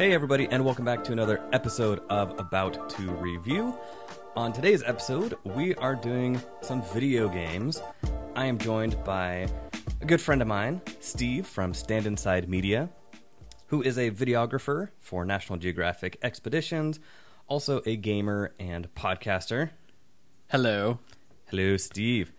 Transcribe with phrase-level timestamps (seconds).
[0.00, 3.78] Hey, everybody, and welcome back to another episode of About to Review.
[4.34, 7.82] On today's episode, we are doing some video games.
[8.34, 9.46] I am joined by
[10.00, 12.88] a good friend of mine, Steve from Stand Inside Media,
[13.66, 16.98] who is a videographer for National Geographic Expeditions,
[17.46, 19.68] also a gamer and podcaster.
[20.48, 20.98] Hello.
[21.50, 22.32] Hello, Steve.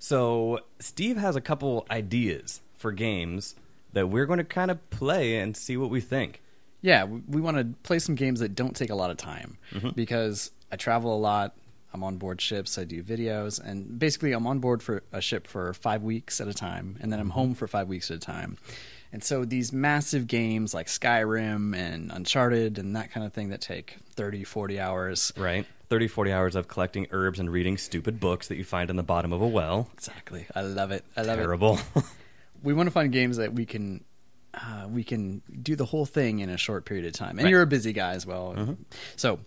[0.00, 3.54] So, Steve has a couple ideas for games
[3.92, 6.42] that we're going to kind of play and see what we think.
[6.82, 9.58] Yeah, we, we want to play some games that don't take a lot of time
[9.72, 9.90] mm-hmm.
[9.90, 11.54] because I travel a lot.
[11.92, 12.78] I'm on board ships.
[12.78, 16.46] I do videos, and basically, I'm on board for a ship for five weeks at
[16.46, 17.34] a time, and then I'm mm-hmm.
[17.34, 18.58] home for five weeks at a time.
[19.12, 23.60] And so these massive games like Skyrim and Uncharted and that kind of thing that
[23.60, 25.32] take 30, 40 hours.
[25.36, 25.66] Right?
[25.88, 29.02] 30, 40 hours of collecting herbs and reading stupid books that you find in the
[29.02, 29.90] bottom of a well.
[29.94, 30.46] Exactly.
[30.54, 31.04] I love it.
[31.16, 31.42] I love it.
[31.42, 31.80] Terrible.
[32.62, 34.04] we want to find games that we can
[34.54, 37.30] uh, we can do the whole thing in a short period of time.
[37.30, 37.44] And Right.
[37.44, 37.50] Mm-hmm.
[37.50, 38.76] you're a busy guy as well.
[39.16, 39.38] So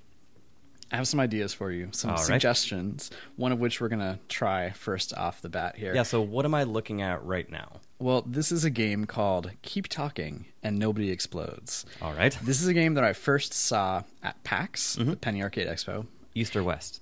[0.92, 2.26] I have some ideas for you, some All right.
[2.26, 5.94] suggestions, one of which we're going to try first off the bat here.
[5.95, 7.82] yeah, so what am I looking at right now?
[8.00, 11.86] Well, this is a game called Keep Talking and Nobody Explodes.
[12.02, 12.38] All right.
[12.44, 15.10] This is a game that I first saw at PAX, Mm-hmm.
[15.12, 17.02] the Penny Arcade Expo, East or West?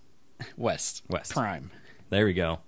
[0.58, 1.04] West.
[1.10, 1.34] West.
[1.34, 1.70] Prime.
[2.10, 2.60] There we go.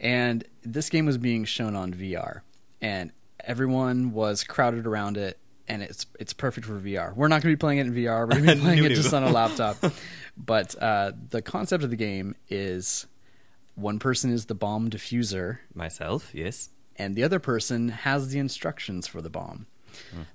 [0.00, 2.40] and this game was being shown on VR,
[2.80, 3.12] and
[3.46, 7.14] everyone was crowded around it, and it's it's perfect for VR.
[7.14, 8.20] We're not going to be playing it in VR.
[8.28, 9.76] We're going to be playing it just on a laptop.
[10.36, 13.06] but uh, the concept of the game is
[13.74, 16.70] one person is the bomb diffuser, Myself, yes.
[16.96, 19.66] and the other person has the instructions for the bomb.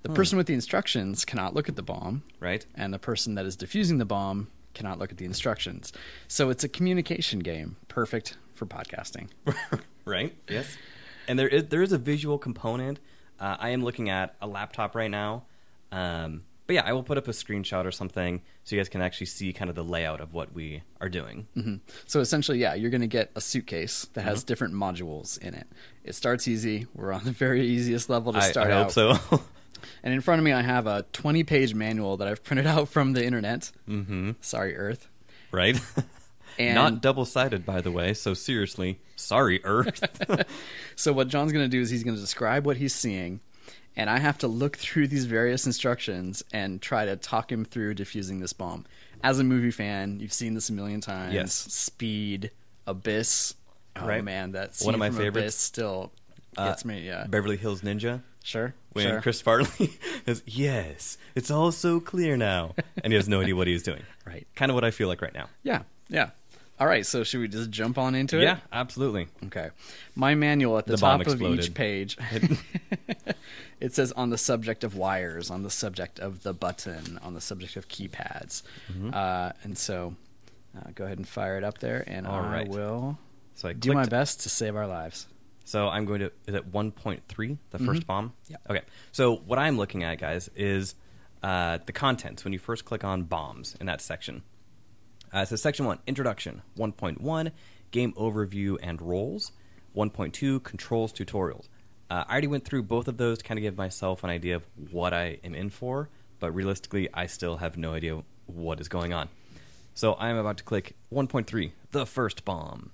[0.01, 2.65] The person with the instructions cannot look at the bomb, Right?
[2.73, 5.93] and the person that is diffusing the bomb cannot look at the instructions.
[6.27, 9.27] So it's a communication game, perfect for podcasting.
[10.05, 10.35] right?
[10.49, 10.77] Yes.
[11.27, 12.99] And there is there is a visual component.
[13.39, 15.43] Uh, I am looking at a laptop right now.
[15.91, 19.01] Um, but yeah, I will put up a screenshot or something so you guys can
[19.01, 21.47] actually see kind of the layout of what we are doing.
[21.53, 24.29] hmm So essentially, yeah, you're going to get a suitcase that Mm-hmm.
[24.29, 25.67] has different modules in it.
[26.03, 26.87] It starts easy.
[26.93, 28.93] We're on the very easiest level to I, start I out.
[28.93, 29.41] hope so.
[30.03, 32.87] And in front of me, I have a 20 page manual that I've printed out
[32.89, 33.71] from the internet.
[33.89, 34.31] mm-hmm.
[34.39, 35.07] Sorry, Earth.
[35.51, 35.79] Right?
[36.67, 38.13] And Not double sided, by the way.
[38.13, 40.03] So seriously, sorry, Earth.
[40.95, 43.39] so what John's going to do is he's going to describe what he's seeing,
[43.95, 47.95] and I have to look through these various instructions and try to talk him through
[47.95, 48.85] diffusing this bomb.
[49.23, 51.33] As a movie fan, you've seen this a million times.
[51.33, 51.53] Yes.
[51.53, 52.51] Speed,
[52.87, 53.55] Abyss.
[53.95, 54.23] Oh Right.
[54.23, 55.37] man, that scene One of my favorites.
[55.37, 56.11] Abyss still
[56.57, 57.05] Uh, gets me.
[57.05, 58.21] Yeah, Beverly Hills Ninja.
[58.43, 58.73] sure.
[58.93, 59.21] When sure.
[59.21, 59.67] Chris Farley
[60.25, 62.73] says, "Yes, it's all so clear now,"
[63.03, 64.03] and he has no idea what he's doing.
[64.25, 64.47] Right.
[64.55, 65.49] Kind of what I feel like right now.
[65.63, 66.29] Yeah, yeah.
[66.81, 68.43] All right, so should we just jump on into it?
[68.43, 69.27] Yeah, absolutely.
[69.45, 69.69] Okay.
[70.15, 71.63] My manual at the, The bomb top of exploded.
[71.65, 72.17] each page,
[73.79, 77.41] it says on the subject of wires, on the subject of the button, on the
[77.41, 78.63] subject of keypads.
[78.91, 79.11] Mm-hmm.
[79.13, 80.15] Uh, and so
[80.75, 82.67] uh, go ahead and fire it up there, and All I right.
[82.67, 83.15] will
[83.53, 85.27] So I do my clicked- best to save our lives.
[85.65, 88.33] So I'm going to is it 1.3 the first bomb?
[88.49, 88.57] Yeah.
[88.69, 88.81] Okay.
[89.11, 90.95] So what I'm looking at, guys, is
[91.43, 94.41] uh, the contents when you first click on bombs in that section.
[95.33, 96.61] Uh, so section one, introduction.
[96.77, 97.51] 1.1,
[97.91, 99.51] game overview and roles.
[99.95, 101.67] 1.2, controls tutorials.
[102.09, 104.55] Uh, I already went through both of those to kind of give myself an idea
[104.55, 106.09] of what I am in for,
[106.39, 109.29] but realistically, I still have no idea what is going on.
[109.93, 112.91] So I am about to click 1.3, the first bomb.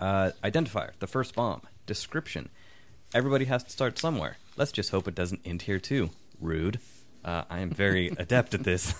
[0.00, 1.62] Uh, identifier, the first bomb.
[1.86, 2.50] Description.
[3.12, 4.36] Everybody has to start somewhere.
[4.56, 6.10] Let's just hope it doesn't end here too.
[6.40, 6.80] Rude.
[7.24, 8.94] Uh, I am very adept at this.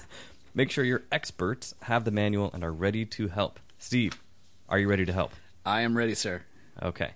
[0.57, 3.59] Make sure your experts have the manual and are ready to help.
[3.77, 4.23] Steve,
[4.69, 5.33] are you ready to help?
[5.67, 6.43] I am ready, sir.
[6.81, 7.11] Okay.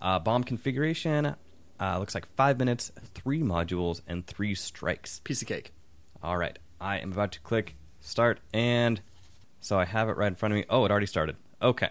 [0.00, 1.34] Uh, bomb configuration
[1.80, 5.20] uh, looks like five minutes, three modules, and three strikes.
[5.24, 5.72] Piece of cake.
[6.22, 6.56] All right.
[6.80, 9.00] I am about to click start, and
[9.60, 10.64] so I have it right in front of me.
[10.70, 11.34] Oh, it already started.
[11.60, 11.90] Okay.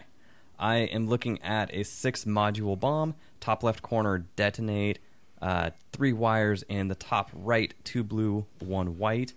[0.58, 3.16] I am looking at a six module bomb.
[3.42, 5.00] Top left corner, detonate.
[5.42, 9.34] Uh, three wires in the top right, two blue, one white.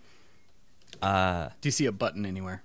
[1.03, 2.63] Uh, Do you see a button anywhere?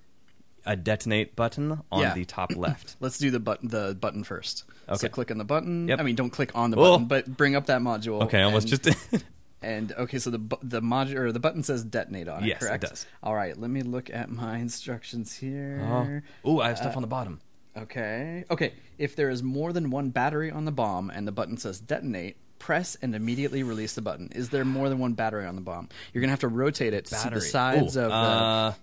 [0.64, 2.14] a detonate button on Yeah.
[2.14, 2.96] the top left.
[3.00, 3.68] Let's do the button.
[3.70, 4.66] The button first.
[4.88, 4.98] Okay.
[4.98, 5.88] So click on the button.
[5.88, 6.00] Yep.
[6.00, 6.92] I mean, don't click on the Oh.
[6.94, 8.22] button, but bring up that module.
[8.24, 9.26] Okay, I almost and- just.
[9.64, 12.48] And okay, so the bu- the module or the button says detonate on it.
[12.48, 12.84] Yes, it correct?
[12.90, 13.06] does.
[13.22, 16.24] All right, let me look at my instructions here.
[16.44, 17.42] oh, I have stuff on the bottom.
[17.78, 18.74] Okay, okay.
[18.98, 22.38] If there is more than one battery on the bomb and the button says detonate,
[22.62, 24.30] press and immediately release the button.
[24.36, 25.90] Is there more than one battery on the bomb?
[26.14, 27.50] You're gonna have to rotate it to see the Battery.
[27.50, 28.16] sides Ooh, of the.
[28.16, 28.74] uh,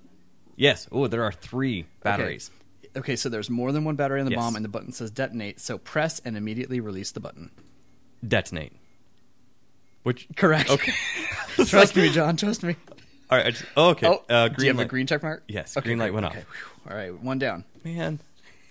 [0.57, 0.89] yes.
[0.91, 2.51] Oh, there are three batteries.
[2.85, 2.99] Okay.
[3.01, 4.41] okay, so there's more than one battery on the Yes.
[4.41, 5.61] bomb and the button says detonate.
[5.61, 7.51] So press and immediately release the button.
[8.27, 8.73] Detonate.
[10.03, 10.71] Which Correct.
[10.71, 10.93] Okay.
[11.67, 12.37] trust me, John.
[12.37, 12.75] Trust me.
[13.31, 13.47] All right.
[13.47, 14.07] I just, oh, okay.
[14.09, 14.87] Oh, uh, do you have light.
[14.87, 15.45] a green check mark?
[15.49, 16.39] Yes, Okay, green light went Okay.
[16.41, 16.45] off.
[16.45, 16.91] Whew.
[16.91, 17.65] All right, one down.
[17.85, 18.19] Man.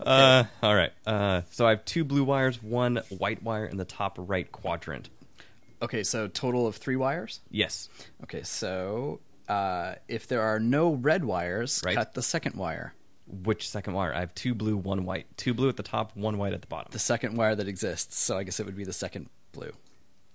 [0.00, 0.92] uh, all right.
[1.06, 5.08] Uh, so I have two blue wires, one white wire in the top right quadrant.
[5.82, 7.40] Okay, so total of three wires.
[7.50, 7.88] Yes.
[8.22, 11.94] Okay, so uh, if there are no red wires, Right.
[11.96, 12.94] cut the second wire.
[13.28, 14.14] Which second wire?
[14.14, 15.26] I have two blue, one white.
[15.36, 16.88] Two blue at the top, one white at the bottom.
[16.92, 18.18] The second wire that exists.
[18.18, 19.72] So I guess it would be the second blue.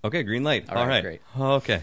[0.04, 0.68] Okay, green light.
[0.68, 1.02] All All right, right.
[1.02, 1.20] great.
[1.40, 1.82] Okay.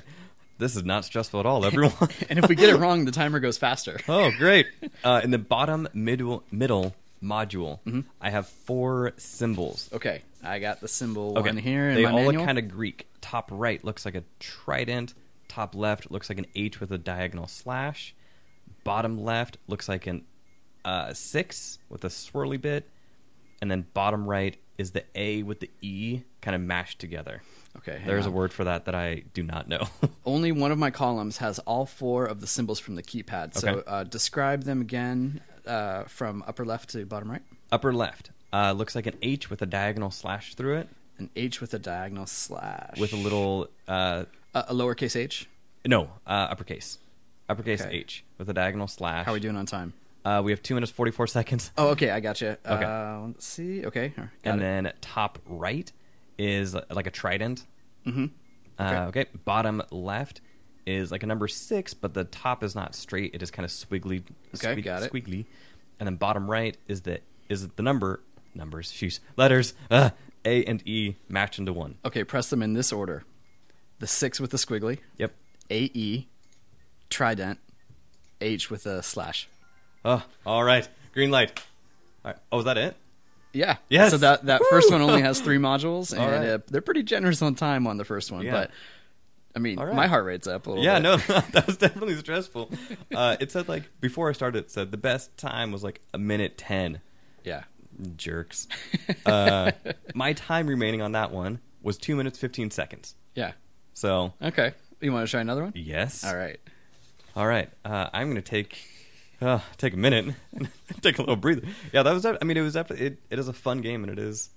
[0.60, 1.94] This is not stressful at all, everyone.
[2.30, 3.98] and if we get it wrong, the timer goes faster.
[4.08, 4.68] oh, great.
[5.04, 6.94] Uh, in the bottom middle middle
[7.24, 8.02] module, Mm-hmm.
[8.22, 9.90] I have four symbols.
[9.94, 11.50] Okay, I got the symbol Okay.
[11.50, 12.34] one here in they my all manual.
[12.42, 13.08] look kind of Greek.
[13.22, 15.14] Top right looks like a trident.
[15.48, 18.14] Top left looks like an H with a diagonal slash.
[18.84, 20.24] Bottom left looks like an
[20.86, 22.90] uh, six with a swirly bit,
[23.62, 27.42] and then bottom right is the A with the E kind of mashed together.
[27.78, 29.88] Okay, There's a word for that that I do not know.
[30.26, 33.54] Only one of my columns has all four of the symbols from the keypad.
[33.56, 33.84] So Okay.
[33.88, 37.42] uh, describe them again uh, from upper left to bottom right.
[37.72, 41.62] Upper left uh, looks like an H with a diagonal slash through it, An H
[41.62, 42.98] with a diagonal slash.
[43.00, 45.48] with a little uh, a, a lowercase h.
[45.86, 46.98] no uh, uppercase,
[47.48, 47.98] uppercase Okay.
[47.98, 49.26] H with a diagonal slash.
[49.26, 49.94] How are we doing on time?
[50.26, 51.72] Uh, we have two minutes forty four seconds.
[51.78, 52.58] Oh, okay, I got you.
[52.66, 52.84] Okay.
[52.84, 53.86] Uh, let's see.
[53.86, 54.14] Okay,
[54.44, 54.60] and it.
[54.60, 55.92] then top right
[56.38, 57.66] is like a trident.
[58.06, 58.26] Mm-hmm.
[58.78, 59.26] Uh, okay.
[59.46, 60.42] Bottom left
[60.86, 63.34] is like a number six, but the top is not straight.
[63.34, 64.24] It is kind of squiggly.
[64.56, 65.12] Okay, got it.
[65.12, 65.46] Squiggly.
[66.00, 68.22] And then bottom right is the is the number
[68.54, 70.12] numbers, shoes, letters, uh,
[70.46, 71.98] A and E match into one.
[72.06, 73.24] Okay, press them in this order:
[74.00, 75.34] the six with the squiggly, Yep.
[75.70, 76.28] A E,
[77.10, 77.60] trident,
[78.42, 79.50] H with a slash.
[80.06, 80.88] Oh, all right.
[81.14, 81.60] Green light.
[82.24, 82.40] All right.
[82.52, 82.96] Oh, is that it?
[83.54, 83.78] Yeah.
[83.90, 84.12] Yes.
[84.12, 86.50] So that that first one only has three modules, and right.
[86.50, 88.46] uh, they're pretty generous on time on the first one.
[88.46, 88.52] Yeah.
[88.52, 88.72] But
[89.56, 89.94] I mean, right.
[89.96, 90.84] my heart rate's up a little.
[90.84, 91.04] Yeah, bit.
[91.04, 91.18] no,
[91.52, 92.72] that was definitely stressful.
[93.14, 96.18] Uh, it said like before I started, it said the best time was like a
[96.18, 97.02] minute ten.
[97.44, 97.64] Yeah.
[98.16, 98.68] Jerks.
[99.26, 99.72] Uh,
[100.16, 103.16] my time remaining on that one was two minutes fifteen seconds.
[103.36, 103.52] Yeah.
[103.94, 104.74] So Okay.
[105.02, 105.74] You want to try another one?
[105.76, 106.24] yes.
[106.24, 106.60] All right.
[107.36, 107.70] All right.
[107.86, 108.78] Uh, I'm gonna take
[109.42, 110.36] uh, take a minute,
[111.02, 111.62] take a little breather.
[111.94, 112.26] Yeah, that was.
[112.26, 112.76] I mean, it was.
[112.76, 114.50] It, it is a fun game, and it is.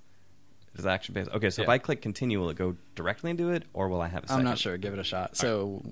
[0.75, 1.31] It is action based.
[1.31, 1.73] Okay, so if Yeah.
[1.73, 4.41] I click continue, will it go directly into it, or will I have a second?
[4.41, 4.77] I'm not sure.
[4.79, 5.37] Give it a shot.
[5.37, 5.83] So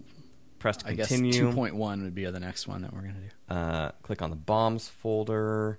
[0.58, 1.32] Press to I guess continue.
[1.52, 3.54] 2.1 would be the next one that we're gonna do.
[3.54, 5.78] Uh, click on the bombs folder.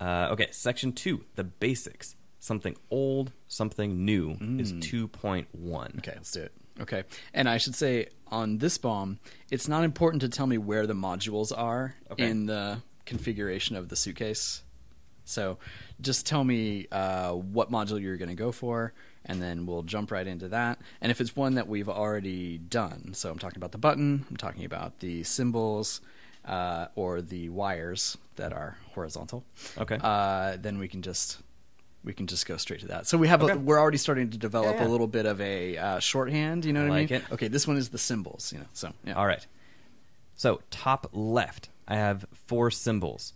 [0.00, 2.16] Uh, okay, section two, the basics.
[2.40, 4.82] Something old, something new is Mm.
[4.82, 5.98] 2.1.
[5.98, 6.52] Okay, let's do it.
[6.80, 7.04] Okay.
[7.32, 9.18] And I should say on this bomb,
[9.50, 12.28] it's not important to tell me where the modules are Okay.
[12.28, 14.62] in the configuration of the suitcase.
[15.24, 15.58] So
[16.00, 18.92] just tell me uh, what module you're going to go for,
[19.24, 20.78] and then we'll jump right into that.
[21.00, 24.36] And if it's one that we've already done, so I'm talking about the button, I'm
[24.36, 26.00] talking about the symbols,
[26.44, 29.44] uh, or the wires that are horizontal,
[29.78, 29.98] Okay.
[30.00, 31.38] uh, then we can just
[32.04, 33.06] we can just go straight to that.
[33.06, 33.54] So we have Okay.
[33.54, 34.88] a, we're already starting to develop Yeah, yeah.
[34.88, 36.66] a little bit of a uh, shorthand.
[36.66, 37.22] You know I what like I mean?
[37.22, 37.32] it.
[37.32, 38.52] Okay, this one is the symbols.
[38.52, 39.14] You know, so yeah.
[39.14, 39.46] All right.
[40.36, 43.32] So top left, I have four symbols.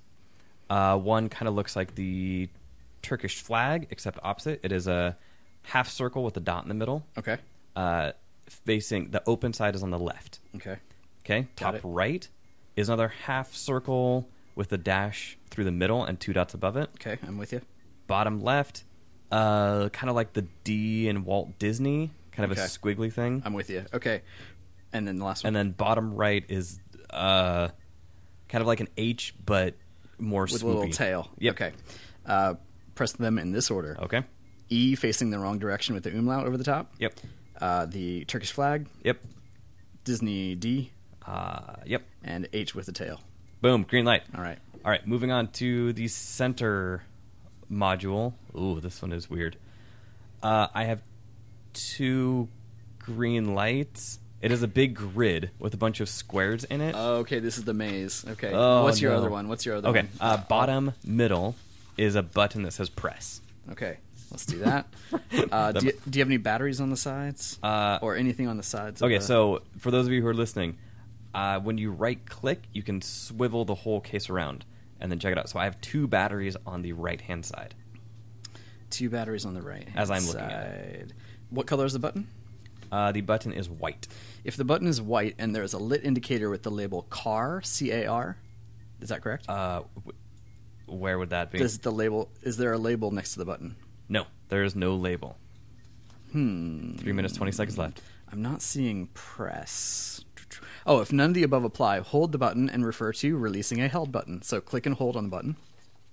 [0.70, 2.48] Uh, one kind of looks like the
[3.02, 4.60] Turkish flag, except opposite.
[4.62, 5.16] It is a
[5.62, 7.06] half circle with a dot in the middle.
[7.16, 7.38] Okay.
[7.76, 8.12] Uh,
[8.48, 10.40] facing the open side is on the left.
[10.56, 10.76] Okay.
[11.24, 11.42] Okay.
[11.56, 11.80] Got Top it.
[11.84, 12.28] right
[12.76, 16.88] is another half circle with a dash through the middle and two dots above it.
[16.96, 17.60] Okay, I'm with you.
[18.06, 18.84] Bottom left,
[19.30, 22.64] uh, kind of like the D in Walt Disney, kind of Okay.
[22.64, 23.42] a squiggly thing.
[23.44, 23.84] I'm with you.
[23.92, 24.22] Okay.
[24.92, 27.68] And then the last one and then bottom right is uh,
[28.48, 29.74] kind of like an H, but
[30.18, 30.62] more with swoopy.
[30.62, 31.30] a little tail.
[31.38, 31.54] Yep.
[31.54, 31.72] Okay.
[32.26, 32.54] Uh,
[32.94, 33.96] press them in this order.
[34.02, 34.22] Okay.
[34.68, 36.92] E facing the wrong direction with the umlaut over the top.
[36.98, 37.14] Yep.
[37.60, 39.18] Uh, the Turkish flag, Yep.
[40.04, 40.92] Disney D,
[41.26, 42.02] Uh, yep.
[42.22, 43.20] and H with the tail.
[43.60, 43.82] Boom.
[43.88, 44.22] Green light.
[44.34, 44.58] All right.
[44.84, 45.06] All right.
[45.06, 47.02] Moving on to the center
[47.70, 48.34] module.
[48.56, 49.56] Ooh, this one is weird.
[50.42, 51.02] Uh, I have
[51.72, 52.48] two
[52.98, 54.20] green lights.
[54.40, 56.94] It is a big grid with a bunch of squares in it.
[56.94, 58.24] Okay, this is the maze.
[58.28, 58.52] Okay.
[58.52, 59.18] Oh, What's your no.
[59.18, 59.48] other one?
[59.48, 60.00] What's your other okay.
[60.02, 60.08] one?
[60.20, 61.56] Uh, bottom middle
[61.96, 63.40] is a button that says press.
[63.72, 63.98] Okay,
[64.30, 64.86] let's do that.
[65.50, 67.58] Uh, do, you, do you have any batteries on the sides?
[67.62, 69.02] Uh, or anything on the sides?
[69.02, 70.76] Okay, the- so for those of you who are listening,
[71.34, 74.64] uh, when you right click, you can swivel the whole case around
[75.00, 75.48] and then check it out.
[75.48, 77.74] So I have two batteries on the right hand side.
[78.90, 79.86] two batteries on the right.
[79.94, 81.12] As I'm looking at side.
[81.50, 82.26] What color is the button?
[82.90, 84.08] Uh, the button is white.
[84.44, 87.90] If the button is white and there's a lit indicator with the label CAR, C
[87.92, 88.36] A R,
[89.00, 89.48] is that correct?
[89.48, 90.12] Uh, w-
[90.86, 91.58] where would that be?
[91.58, 93.76] Does the label is there a label next to the button?
[94.08, 95.36] no, there is no label.
[96.32, 96.96] Hmm.
[96.96, 98.00] Three minutes twenty seconds left.
[98.30, 100.24] I'm not seeing press.
[100.86, 103.88] Oh, if none of the above apply, hold the button and refer to releasing a
[103.88, 104.40] held button.
[104.42, 105.56] So click and hold on the button.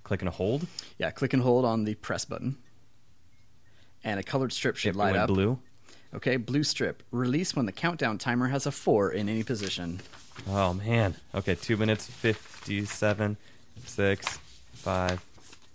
[0.03, 0.67] Click and hold.
[0.98, 2.58] Yeah, click and hold on the press button.
[4.03, 5.27] And a colored strip should It light went up.
[5.29, 5.60] blue.
[6.15, 7.03] Okay, blue strip.
[7.12, 10.00] Release when the countdown timer has a 4 in any position.
[10.50, 11.15] Oh man.
[11.34, 13.38] Okay, two minutes fifty-seven,
[13.86, 14.38] six,
[14.74, 15.24] five,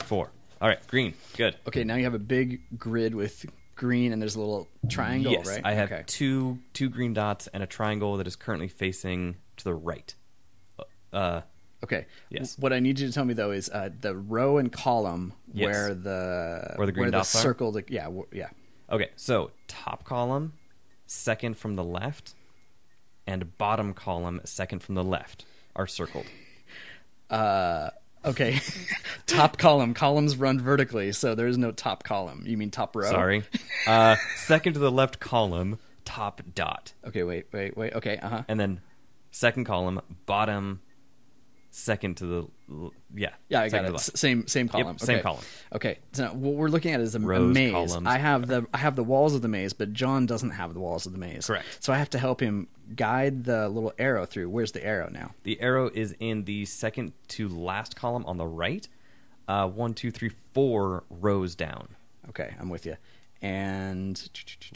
[0.00, 0.30] four.
[0.60, 1.14] All right, green.
[1.36, 1.56] Good.
[1.66, 5.46] Okay, now you have a big grid with green and there's a little triangle, yes,
[5.46, 5.62] right?
[5.64, 6.04] I have okay.
[6.06, 10.14] two two green dots and a triangle that is currently facing to the right.
[11.12, 11.40] Uh,
[11.82, 12.04] Okay.
[12.28, 12.58] Yes.
[12.58, 15.64] What I need you to tell me though is uh, the row and column Yes.
[15.64, 17.38] where the Where the green dots are?
[17.38, 17.72] circle.
[17.72, 18.48] The, yeah, yeah.
[18.90, 20.52] Okay, so top column,
[21.06, 22.34] second from the left,
[23.26, 25.44] and bottom column, second from the left,
[25.76, 26.26] are circled.
[28.24, 28.60] Okay.
[29.26, 29.94] top column.
[29.94, 32.42] Columns run vertically, so there is no top column.
[32.46, 33.08] You mean top row?
[33.10, 33.44] Sorry.
[33.86, 37.22] Uh, second to the left column, top dot, Okay.
[37.22, 37.46] Wait.
[37.50, 37.74] Wait.
[37.78, 37.94] Wait.
[37.94, 38.18] Okay.
[38.18, 38.42] Uh huh.
[38.46, 38.80] and then
[39.30, 40.82] second column, bottom,
[41.70, 43.30] second to the yeah.
[43.48, 44.00] Yeah, I got it.
[44.00, 44.98] Same same column.
[44.98, 45.22] same okay.
[45.22, 45.44] column.
[45.74, 47.72] Okay, so now what we're looking at is a, a maze.
[47.72, 48.06] columns.
[48.06, 50.80] I have the I have the walls of the maze, but John doesn't have the
[50.80, 51.46] walls of the maze.
[51.46, 51.66] Correct.
[51.80, 54.50] So I have to help him guide the little arrow through.
[54.50, 55.32] Where's the arrow now?
[55.44, 58.86] The arrow is in the second to last column on the right.
[59.48, 61.96] Uh, one, two, three, four rows down.
[62.28, 62.96] Okay, I'm with you.
[63.42, 64.22] And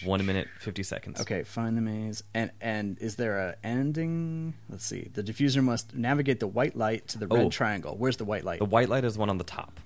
[0.05, 1.21] One minute, 50 seconds.
[1.21, 2.23] okay, find the maze.
[2.33, 4.55] And and is there a ending?
[4.71, 5.11] Let's see.
[5.13, 7.51] The diffuser must navigate the white light to the red Oh.
[7.51, 7.95] triangle.
[7.99, 8.61] Where's the white light?
[8.61, 9.81] The white light is one on the top.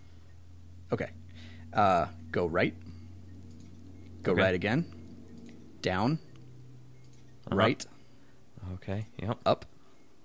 [0.92, 1.10] Okay.
[1.72, 2.72] Uh, go right.
[4.22, 4.42] Go Okay.
[4.42, 4.86] right again.
[5.82, 6.20] Down.
[7.46, 7.56] Uh-huh.
[7.56, 7.84] Right.
[8.74, 9.06] Okay.
[9.20, 9.38] Yep.
[9.44, 9.64] Up.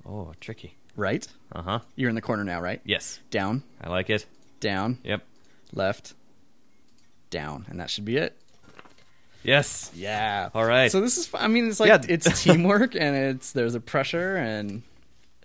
[0.06, 0.78] Oh, tricky.
[0.96, 1.28] Right.
[1.52, 1.80] Uh huh.
[1.96, 2.82] You're in the corner now, right?
[2.86, 3.20] Yes.
[3.32, 3.64] Down.
[3.82, 4.28] I like it.
[4.60, 5.00] Down.
[5.04, 5.24] Yep.
[5.74, 6.14] Left.
[7.32, 7.66] Down.
[7.68, 8.38] And that should be it.
[9.44, 9.92] Yes.
[9.94, 10.50] Yeah.
[10.54, 10.92] All right.
[10.92, 11.30] So this is.
[11.34, 12.02] I mean, it's like Yeah.
[12.08, 14.84] it's teamwork and it's there's a pressure and.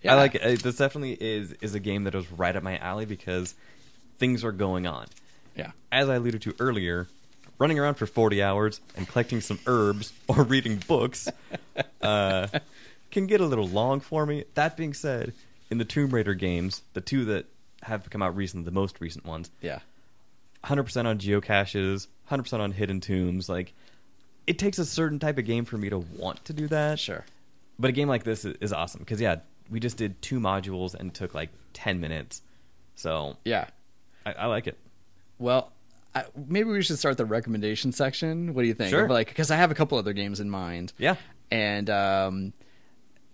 [0.03, 0.13] Yeah.
[0.15, 0.63] I like it.
[0.63, 3.55] This definitely is is a game that is right up my alley because
[4.19, 5.07] things are going on.
[5.57, 5.73] Yeah.
[5.91, 7.09] As I alluded to earlier,
[7.59, 11.29] running around for 40 hours and collecting some herbs or reading books
[12.03, 12.47] uh,
[13.11, 14.45] can get a little long for me.
[14.55, 15.33] That being said,
[15.69, 17.47] in the Tomb Raider games, the two that
[17.83, 19.81] have come out recently, the most recent ones, Yeah.
[20.65, 23.49] 100% on geocaches, 100% on hidden tombs.
[23.49, 23.73] Like,
[24.49, 26.99] it takes a certain type of game for me to want to do that.
[26.99, 27.25] Sure.
[27.79, 29.37] But a game like this is, awesome because, yeah,
[29.71, 32.41] we just did two modules and took like 10 minutes.
[32.97, 33.67] So Yeah.
[34.25, 34.79] I, I like it.
[35.39, 35.71] Well,
[36.15, 38.55] I, maybe we should start the recommendation section.
[38.55, 38.91] What do you think?
[38.91, 39.07] Sure.
[39.09, 40.93] Like, because I have a couple other games in mind.
[40.99, 41.17] Yeah.
[41.51, 42.53] And um,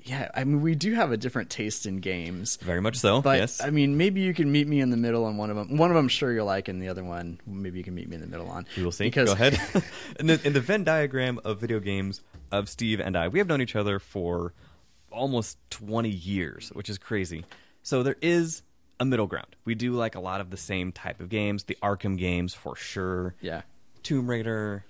[0.05, 2.57] yeah, I mean, we do have a different taste in games.
[2.57, 3.23] Very much so.
[3.23, 3.63] But yes.
[3.63, 5.79] I mean, maybe you can meet me in the middle on one of them.
[5.79, 8.17] One of them, sure you'll like, and the other one, maybe you can meet me
[8.17, 8.67] in the middle on.
[8.77, 9.05] We will see.
[9.05, 9.59] Because Go ahead.
[10.21, 12.21] in, the, in the Venn diagram of video games
[12.53, 14.53] of Steve and I, we have known each other for
[15.11, 17.45] almost 20 years, which is crazy.
[17.83, 18.63] So there is
[19.01, 19.57] a middle ground.
[19.65, 22.77] We do like a lot of the same type of games, the Arkham games for
[22.77, 23.63] sure, yeah,
[24.03, 24.85] Tomb Raider,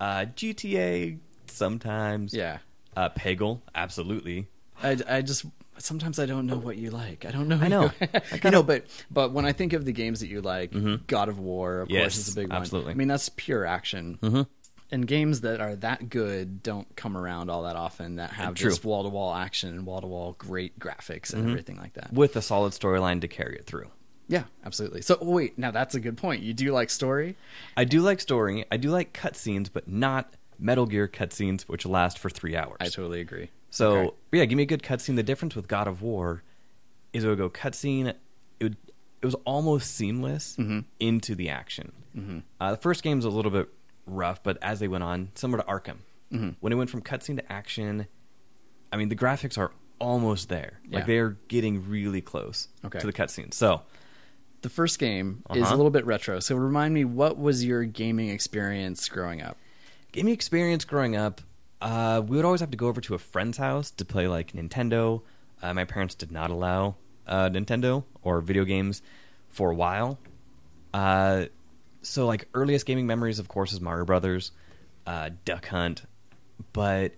[0.00, 2.58] uh, GTA sometimes, yeah.
[2.96, 4.48] uh, Peggle, absolutely.
[4.82, 5.44] I, I just
[5.78, 7.24] sometimes I don't know what you like.
[7.24, 7.58] I don't know.
[7.60, 7.90] I know.
[8.44, 10.72] you know, but but when I think of the games that you like,
[11.06, 11.94] God of War, of Mm-hmm.
[11.94, 12.58] Yes, course, is a big one.
[12.60, 12.92] absolutely.
[12.92, 14.18] I mean, that's pure action.
[14.22, 14.42] Mm-hmm.
[14.90, 18.16] And games that are that good don't come around all that often.
[18.16, 18.70] That have True.
[18.70, 22.12] just wall to wall action and wall to wall great graphics and everything like that.
[22.12, 23.88] With a solid storyline to carry it through.
[24.28, 25.02] Yeah, absolutely.
[25.02, 26.42] So wait, now that's a good point.
[26.42, 27.36] You do like story?
[27.76, 28.64] I do like story.
[28.70, 32.76] I do like cutscenes, but not Metal Gear cutscenes, which last for three hours.
[32.80, 33.50] I totally agree.
[33.74, 34.16] So Okay.
[34.38, 35.16] yeah, give me a good cutscene.
[35.16, 36.42] The difference with God of War
[37.12, 38.06] is it would go cutscene.
[38.08, 38.18] It
[38.62, 38.76] would,
[39.20, 40.80] it was almost seamless Mm-hmm.
[41.00, 41.92] into the action.
[42.60, 43.68] Uh, the first game's a little bit
[44.06, 45.96] rough, but as they went on, similar to Arkham,
[46.32, 46.50] Mm-hmm.
[46.60, 48.06] when it went from cutscene to action,
[48.92, 50.78] I mean the graphics are almost there.
[50.88, 50.98] Yeah.
[50.98, 52.98] Like they're getting really close Okay.
[53.00, 53.52] to the cutscene.
[53.52, 53.82] So
[54.62, 55.76] The first game is a Uh-huh.
[55.76, 56.38] little bit retro.
[56.40, 59.56] So remind me, what was your gaming experience growing up?
[60.12, 61.40] gaming experience growing up,
[61.84, 64.52] uh, we would always have to go over to a friend's house to play like
[64.52, 65.20] Nintendo.
[65.62, 69.02] Uh, my parents did not allow uh, Nintendo or video games
[69.50, 70.18] for a while.
[70.94, 71.44] Uh,
[72.00, 74.50] so like earliest gaming memories, of course, is Mario Brothers,
[75.06, 76.04] uh, Duck Hunt.
[76.72, 77.12] But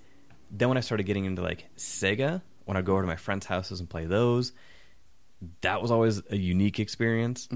[0.50, 3.46] then when I started getting into like Sega, when I go over to my friends'
[3.46, 4.52] houses and play those,
[5.60, 7.48] that was always a unique experience.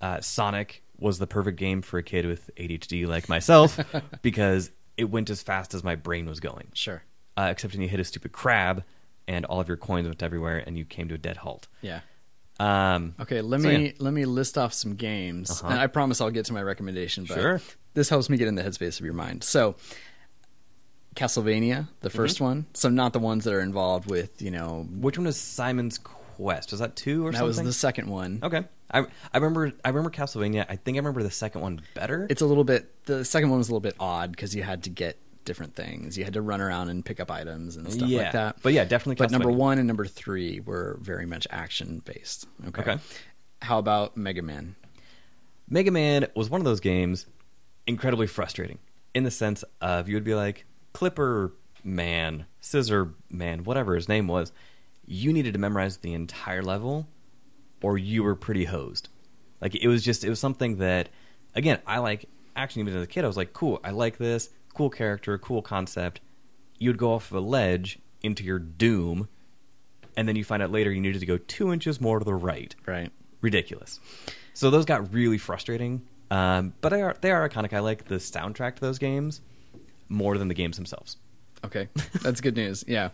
[0.00, 3.78] Uh, Sonic was the perfect game for a kid with ADHD like myself
[4.22, 6.68] because it went as fast as my brain was going.
[6.74, 7.02] Sure.
[7.36, 8.82] Uh, except when you hit a stupid crab
[9.28, 11.68] and all of your coins went everywhere and you came to a dead halt.
[11.82, 12.00] Yeah.
[12.58, 13.92] Um, Okay, let So, me yeah.
[13.98, 15.68] let me list off some games, Uh-huh.
[15.68, 17.24] and I promise I'll get to my recommendation.
[17.26, 17.60] But Sure.
[17.92, 19.44] this helps me get in the headspace of your mind.
[19.44, 19.76] So,
[21.14, 22.44] Castlevania, the 1st Mm-hmm.
[22.44, 22.66] one.
[22.74, 24.86] So not the ones that are involved with you know.
[24.90, 25.98] Which one is Simon's
[26.36, 26.70] Quest?
[26.70, 27.56] Was that two or That something?
[27.56, 28.40] That was the second one.
[28.42, 29.00] Okay, I
[29.32, 30.66] I remember I remember Castlevania.
[30.68, 32.26] I think I remember the second one better.
[32.28, 33.04] It's a little bit.
[33.06, 36.18] The second one was a little bit odd because you had to get different things.
[36.18, 38.56] You had to run around and pick up items and stuff yeah, like that.
[38.62, 39.14] But yeah, definitely.
[39.14, 42.46] But number one and number three were very much action based.
[42.68, 42.82] Okay.
[42.82, 42.98] Okay.
[43.62, 44.76] How about Mega Man?
[45.70, 47.26] Mega Man was one of those games
[47.86, 48.78] incredibly frustrating
[49.14, 54.28] in the sense of you would be like Clipper Man, Scissor Man, whatever his name
[54.28, 54.52] was.
[55.06, 57.06] You needed to memorize the entire level,
[57.82, 59.08] or you were pretty hosed.
[59.60, 61.08] Like it was just it was something that,
[61.54, 62.80] again, I like action.
[62.80, 66.20] Even as a kid, I was like, cool, I like this, cool character, cool concept.
[66.78, 69.28] You'd go off of a ledge into your doom,
[70.16, 72.34] and then you find out later you needed to go two inches more to the
[72.34, 73.10] right Right.
[73.40, 74.00] ridiculous.
[74.54, 76.02] So those got really frustrating.
[76.30, 77.72] Um, but they are they are iconic.
[77.72, 79.40] I like the soundtrack to those games
[80.08, 81.16] more than the games themselves.
[81.64, 81.88] Okay.
[82.22, 82.84] That's good news.
[82.86, 83.10] Yeah.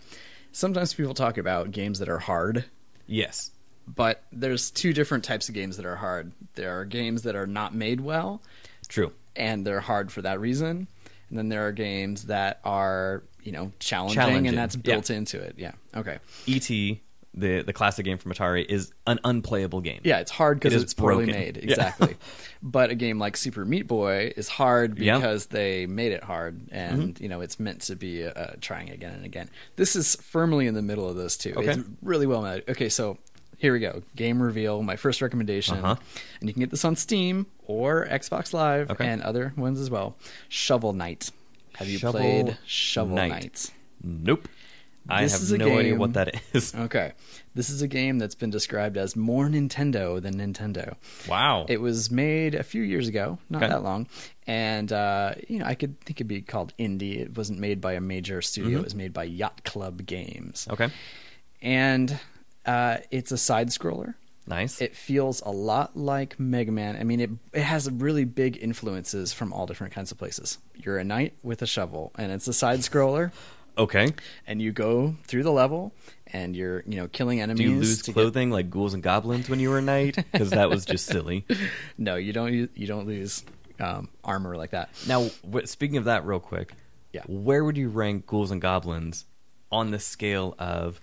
[0.52, 2.64] Sometimes people talk about games that are hard,
[3.06, 3.50] Yes.
[3.86, 6.32] but there's two different types of games that are hard.
[6.54, 8.42] There are games that are not made well,
[8.88, 9.12] True.
[9.34, 10.86] and they're hard for that reason.
[11.30, 14.82] And then there are games that are, you know, challenging, Challenging, and that's yeah.
[14.82, 15.54] built into it.
[15.56, 15.72] Yeah.
[15.96, 16.18] Okay.
[16.46, 17.00] E.T.
[17.34, 20.00] the the classic game from Atari is an unplayable game.
[20.04, 21.56] Yeah, it's hard because It it's poorly made.
[21.56, 21.62] Yeah.
[21.62, 22.16] Exactly.
[22.62, 25.16] but a game like Super Meat Boy is hard Yeah.
[25.16, 27.22] because they made it hard, and Mm-hmm.
[27.22, 29.48] you know it's meant to be uh, trying again and again.
[29.76, 31.54] This is firmly in the middle of those two.
[31.56, 31.70] Okay.
[31.70, 32.64] It's really well made.
[32.68, 33.16] Okay, so
[33.56, 34.02] here we go.
[34.16, 34.82] Game reveal.
[34.82, 35.96] My first recommendation, Uh-huh.
[36.40, 39.06] and you can get this on Steam or Xbox Live Okay.
[39.06, 40.16] and other ones as well.
[40.48, 41.30] Shovel Knight.
[41.76, 43.30] Have you Shovel played Shovel Knight.
[43.30, 43.70] Knight?
[44.02, 44.48] Nope.
[45.08, 46.74] I have is a no idea what that is.
[46.78, 47.12] Okay.
[47.54, 50.94] This is a game that's been described as more Nintendo than Nintendo.
[51.28, 51.66] Wow.
[51.68, 53.72] It was made a few years ago, not Okay.
[53.72, 54.06] that long,
[54.46, 57.18] and uh, you know I could think it'd be called indie.
[57.20, 58.78] It wasn't made by a major studio.
[58.78, 60.82] It was made by Yacht Club Games, Mm-hmm.
[60.82, 60.92] okay.
[61.60, 62.18] and
[62.64, 64.14] uh, it's a side scroller.
[64.46, 64.80] Nice.
[64.80, 66.96] It feels a lot like Mega Man.
[66.96, 70.58] I mean, it it has really big influences from all different kinds of places.
[70.74, 73.30] You're a knight with a shovel, and it's a side scroller,
[73.78, 74.12] okay.
[74.46, 75.92] and you go through the level,
[76.26, 77.58] and you're you know killing enemies.
[77.66, 80.16] Do you lose to get- clothing like ghouls and goblins when you were a knight?
[80.32, 81.44] Because that was just silly.
[81.98, 82.52] No, you don't.
[82.74, 83.44] You don't lose
[83.80, 84.90] um, armor like that.
[85.06, 86.72] Now, wh- speaking of that, real quick,
[87.12, 87.22] Yeah.
[87.26, 89.24] where would you rank ghouls and goblins
[89.70, 91.00] on the scale of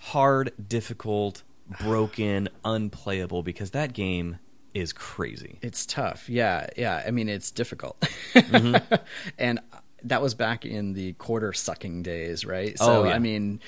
[0.00, 1.42] hard, difficult,
[1.80, 3.42] broken, unplayable?
[3.42, 4.38] Because that game
[4.74, 5.58] is crazy.
[5.62, 6.28] It's tough.
[6.28, 7.02] Yeah, yeah.
[7.06, 7.98] I mean, it's difficult.
[8.34, 8.94] Mm-hmm.
[9.38, 9.60] and
[10.04, 12.78] that was back in the quarter sucking days, right?
[12.78, 13.14] So Oh, yeah.
[13.14, 13.60] I mean,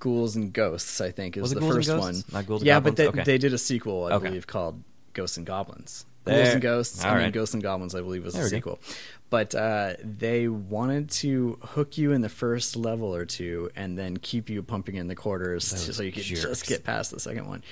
[0.00, 2.22] Ghouls and Ghosts, I think, is Was the Ghouls first one.
[2.32, 3.24] Not Ghouls and yeah, but they, Okay.
[3.24, 4.26] they did a sequel, I Okay.
[4.28, 4.82] believe, called
[5.14, 6.04] Ghosts and Goblins.
[6.24, 7.04] There- Ghouls and Ghosts.
[7.04, 7.32] All I mean, right.
[7.32, 8.56] Ghosts and Goblins, I believe, was There a we go.
[8.56, 8.78] sequel.
[9.30, 14.16] But uh, they wanted to hook you in the first level or two, and then
[14.16, 16.42] keep you pumping in the quarters so you could jerks.
[16.42, 17.62] just get past the second one.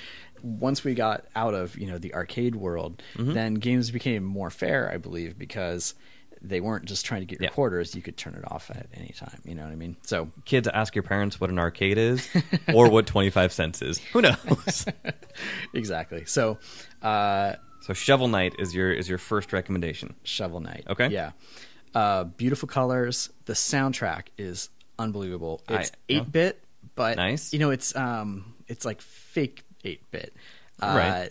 [0.43, 3.33] Once we got out of you know the arcade world, Mm-hmm.
[3.33, 5.95] then games became more fair, I believe, because
[6.41, 7.53] they weren't just trying to get your Yeah.
[7.53, 9.41] quarters; you could turn it off at any time.
[9.45, 9.95] You know what I mean?
[10.03, 12.27] So Kids, ask your parents what an arcade is
[12.73, 13.99] or what 25 cents is.
[14.13, 14.85] Who knows?
[15.73, 16.25] exactly.
[16.25, 16.57] So
[17.01, 20.15] uh, so Shovel Knight is your is your first recommendation.
[20.23, 20.85] Shovel Knight.
[20.89, 21.07] Okay.
[21.09, 21.31] Yeah.
[21.95, 23.29] Uh, beautiful colors.
[23.45, 24.69] The soundtrack is
[24.99, 25.61] unbelievable.
[25.69, 26.63] It's eight bit,
[26.95, 27.53] but Nice.
[27.53, 30.33] You know, it's um, it's like fake eight bit.
[30.81, 31.29] Uh, Right.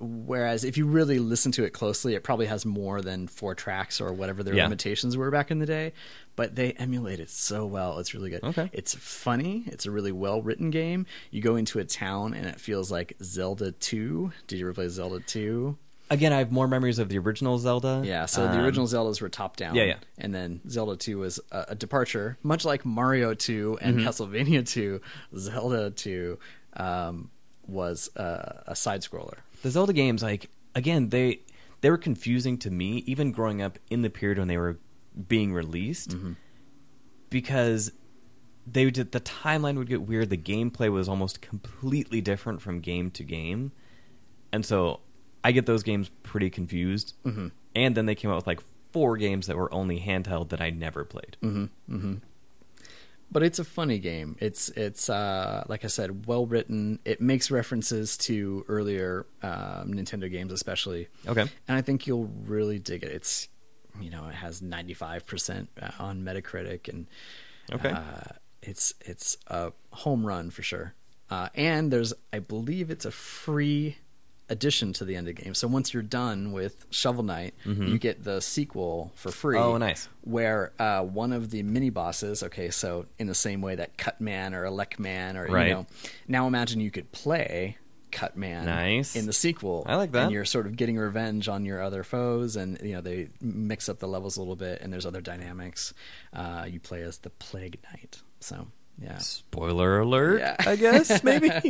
[0.00, 4.00] Whereas if you really listen to it closely, it probably has more than four tracks
[4.00, 4.64] or whatever their Yeah.
[4.64, 5.92] limitations were back in the day.
[6.36, 8.44] But they emulate it so well; it's really good.
[8.44, 8.68] Okay.
[8.74, 9.64] It's funny.
[9.66, 11.06] It's a really well written game.
[11.30, 14.32] You go into a town and it feels like Zelda Two.
[14.46, 15.78] Did you ever play Zelda Two?
[16.10, 18.02] Again, I have more memories of the original Zelda.
[18.04, 19.74] Yeah, so the Um, original Zeldas were top down.
[19.74, 19.96] yeah, yeah.
[20.18, 24.06] And then Zelda 2 was a, a departure, much like Mario 2 and Mm-hmm.
[24.06, 25.00] Castlevania 2.
[25.36, 26.38] Zelda 2
[26.76, 27.30] um,
[27.68, 29.38] was uh, a side scroller.
[29.62, 31.40] the Zelda games, like again, they
[31.80, 34.78] they were confusing to me, even growing up in the period when they were
[35.28, 36.32] being released, Mm-hmm.
[37.30, 37.92] because
[38.66, 40.30] they did the timeline would get weird.
[40.30, 43.72] The gameplay was almost completely different from game to game,
[44.52, 45.00] and so
[45.44, 47.14] I get those games pretty confused.
[47.24, 47.48] Mm-hmm.
[47.74, 48.60] And then they came out with like
[48.92, 51.36] four games that were only handheld that I never played.
[51.42, 52.20] Mm.
[53.30, 54.36] But it's a funny game.
[54.40, 57.00] It's it's uh, like I said, well written.
[57.04, 61.08] It makes references to earlier um, Nintendo games, especially.
[61.26, 61.42] Okay.
[61.42, 63.10] and I think you'll really dig it.
[63.10, 63.48] It's
[64.00, 67.06] you know it has ninety five percent on Metacritic, and
[67.72, 67.90] Okay.
[67.90, 70.94] uh, it's it's a home run for sure.
[71.28, 73.96] Uh, and there's I believe it's a free
[74.48, 75.54] addition to the end of the game.
[75.54, 79.56] So once you're done with Shovel Knight, you get the sequel for free.
[79.56, 79.68] Mm-hmm.
[79.68, 80.08] Oh, nice.
[80.22, 84.20] Where uh, one of the mini bosses, okay, so in the same way that Cut
[84.20, 85.68] Man or Elec Man or Right.
[85.68, 85.86] you know,
[86.28, 87.76] now imagine you could play
[88.12, 89.16] Cut Man Nice.
[89.16, 89.84] in the sequel.
[89.86, 90.24] I like that.
[90.24, 93.88] And you're sort of getting revenge on your other foes, and you know they mix
[93.88, 95.92] up the levels a little bit, and there's other dynamics.
[96.32, 98.68] Uh, you play as the Plague Knight, so
[99.02, 99.18] yeah.
[99.18, 100.56] Spoiler alert, Yeah.
[100.60, 101.50] I guess, maybe.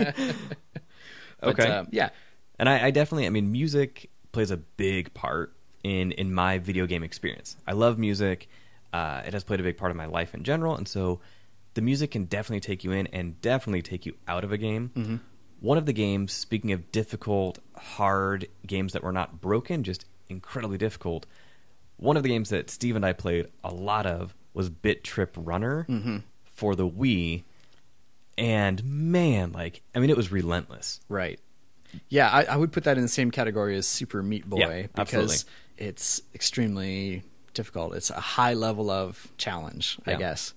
[1.41, 1.71] But, okay.
[1.71, 2.09] um, yeah,
[2.59, 6.87] And I, I definitely, I mean, music plays a big part in in my video
[6.87, 7.57] game experience.
[7.66, 8.49] I love music.
[8.92, 11.21] Uh, it has played a big part of my life in general, and so
[11.75, 14.90] the music can definitely take you in and definitely take you out of a game.
[14.97, 15.16] Mm-hmm.
[15.61, 20.79] One of the games, speaking of difficult, hard games that were not broken, just incredibly
[20.79, 21.27] difficult.
[21.99, 25.35] One of the games that Steve and I played a lot of was Bit Trip
[25.37, 26.19] Runner Mm-hmm.
[26.45, 27.42] for the Wii,
[28.38, 31.01] and man, like I mean, it was relentless.
[31.09, 31.38] Right.
[32.09, 34.87] Yeah, I, I would put that in the same category as Super Meat Boy Yeah,
[34.96, 35.27] absolutely.
[35.29, 35.44] because
[35.79, 37.22] it's extremely
[37.55, 37.94] difficult.
[37.94, 40.55] It's a high level of challenge, I guess.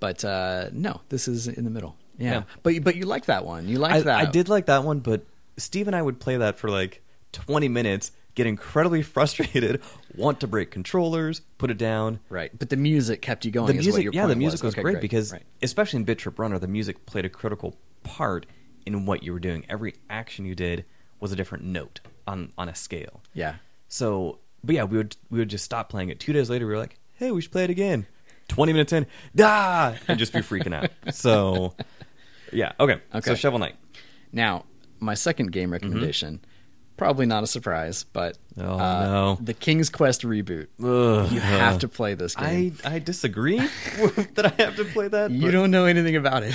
[0.00, 1.96] But uh, no, this is in the middle.
[2.18, 2.30] Yeah.
[2.32, 2.42] Yeah.
[2.62, 3.68] But but you like that one.
[3.68, 4.20] You like that.
[4.20, 5.22] I did like that one, but
[5.56, 9.80] Steve and I would play that for like 20 minutes, get incredibly frustrated,
[10.16, 12.20] want to break controllers, put it down.
[12.28, 12.50] Right.
[12.58, 13.66] But the music kept you going.
[13.68, 15.42] The is what music, your yeah, the music was, Okay, great, because, Right.
[15.62, 18.46] especially in Bit Trip Runner, the music played a critical part
[18.86, 19.64] in what you were doing.
[19.68, 20.84] Every action you did
[21.20, 23.22] was a different note on on a scale.
[23.34, 23.56] Yeah.
[23.88, 26.20] So, but yeah, we would we would just stop playing it.
[26.20, 28.06] Two days later, we were like, "Hey, we should play it again."
[28.48, 29.06] Twenty minutes in,
[29.40, 30.90] ah, and just be freaking out.
[31.14, 31.74] So,
[32.52, 33.00] yeah, okay.
[33.14, 33.30] Okay.
[33.30, 33.76] So Shovel Knight.
[34.32, 34.64] Now,
[34.98, 36.40] my second game recommendation,
[37.00, 38.36] probably not a surprise, but.
[38.58, 39.38] Oh, uh, no.
[39.40, 40.66] the King's Quest reboot.
[40.84, 41.32] Ugh.
[41.32, 42.76] You have to play this game.
[42.84, 43.56] I I disagree
[44.34, 45.30] that I have to play that.
[45.30, 46.54] you but- don't know anything about it.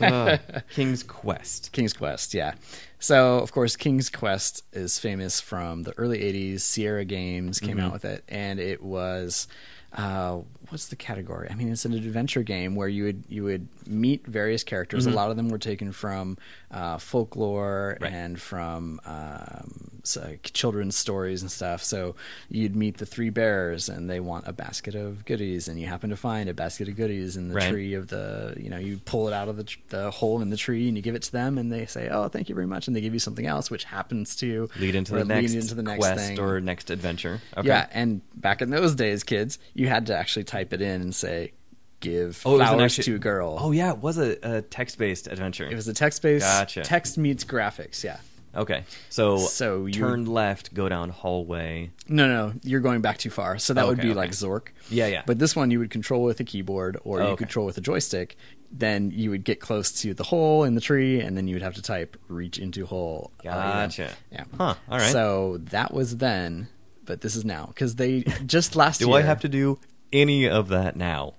[0.00, 0.38] Ugh.
[0.74, 1.72] King's Quest.
[1.72, 2.54] King's Quest, yeah.
[3.00, 6.60] So, of course, King's Quest is famous from the early 80s.
[6.60, 7.86] Sierra Games came Mm-hmm.
[7.86, 9.48] out with it, and it was.
[9.92, 11.48] Uh, what's the category?
[11.50, 15.06] I mean, it's an adventure game where you would you would meet various characters.
[15.06, 16.38] A lot of them were taken from
[16.70, 18.04] uh, folklore Mm-hmm.
[18.04, 18.12] Right.
[18.12, 21.82] and from um, so, children's stories and stuff.
[21.82, 22.16] So
[22.48, 26.10] you'd meet the three bears, and they want a basket of goodies, and you happen
[26.10, 27.70] to find a basket of goodies in the Right.
[27.70, 28.54] tree of the.
[28.58, 31.02] You know, you pull it out of the, the hole in the tree, and you
[31.02, 33.12] give it to them, and they say, "Oh, thank you very much," and they give
[33.12, 36.26] you something else, which happens to Lead into the next lead into the next quest
[36.26, 36.38] thing.
[36.40, 37.40] or next adventure.
[37.56, 37.68] Okay.
[37.68, 41.14] Yeah, and back in those days, kids, you had to actually type it in and
[41.14, 41.52] say,
[42.00, 44.36] "Give Oh, it was an flowers actu- to a girl." Oh yeah, it was a,
[44.42, 45.66] a text-based adventure.
[45.66, 46.82] It was a text-based Gotcha.
[46.82, 48.02] text meets graphics.
[48.02, 48.18] Yeah.
[48.54, 48.84] Okay.
[49.08, 51.90] So So you- turn left, go down hallway.
[52.08, 53.58] No, no, you're going back too far.
[53.58, 54.18] So that would Okay, be okay.
[54.18, 54.68] like Zork.
[54.88, 55.22] Yeah, yeah.
[55.26, 57.44] But this one you would control with a keyboard or Oh, you okay.
[57.44, 58.36] control with a joystick.
[58.72, 61.62] Then you would get close to the hole in the tree, and then you would
[61.62, 63.56] have to type "reach into hole." uh, you know.
[63.56, 64.10] Gotcha.
[64.30, 64.44] Yeah.
[64.56, 64.74] Huh.
[64.88, 65.10] All right.
[65.10, 66.68] So that was then,
[67.04, 69.18] but this is now because they just last Do year.
[69.18, 69.80] I have to do
[70.12, 71.34] any of that now?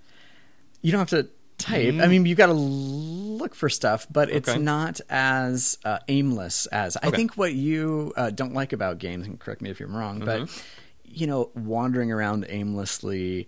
[0.81, 1.29] You don't have to
[1.61, 1.95] type.
[1.99, 4.53] I mean, you've got to look for stuff, but it's Mm.
[4.53, 4.61] Okay.
[4.63, 7.15] not as uh, aimless as I Okay.
[7.17, 9.25] think what you uh, don't like about games.
[9.27, 10.59] And correct me if I'm wrong, but Mm-hmm.
[11.05, 13.47] you know, wandering around aimlessly,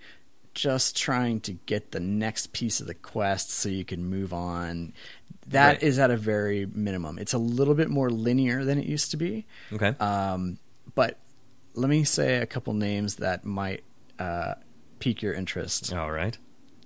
[0.54, 4.94] just trying to get the next piece of the quest so you can move on.
[5.48, 6.04] That is Right.
[6.06, 7.18] at a very minimum.
[7.20, 9.46] It's a little bit more linear than it used to be.
[9.74, 9.96] Okay.
[10.00, 10.58] Um,
[10.96, 11.18] but
[11.74, 13.84] let me say a couple names that might
[14.20, 14.54] uh,
[15.00, 15.92] pique your interest.
[15.94, 16.38] All right.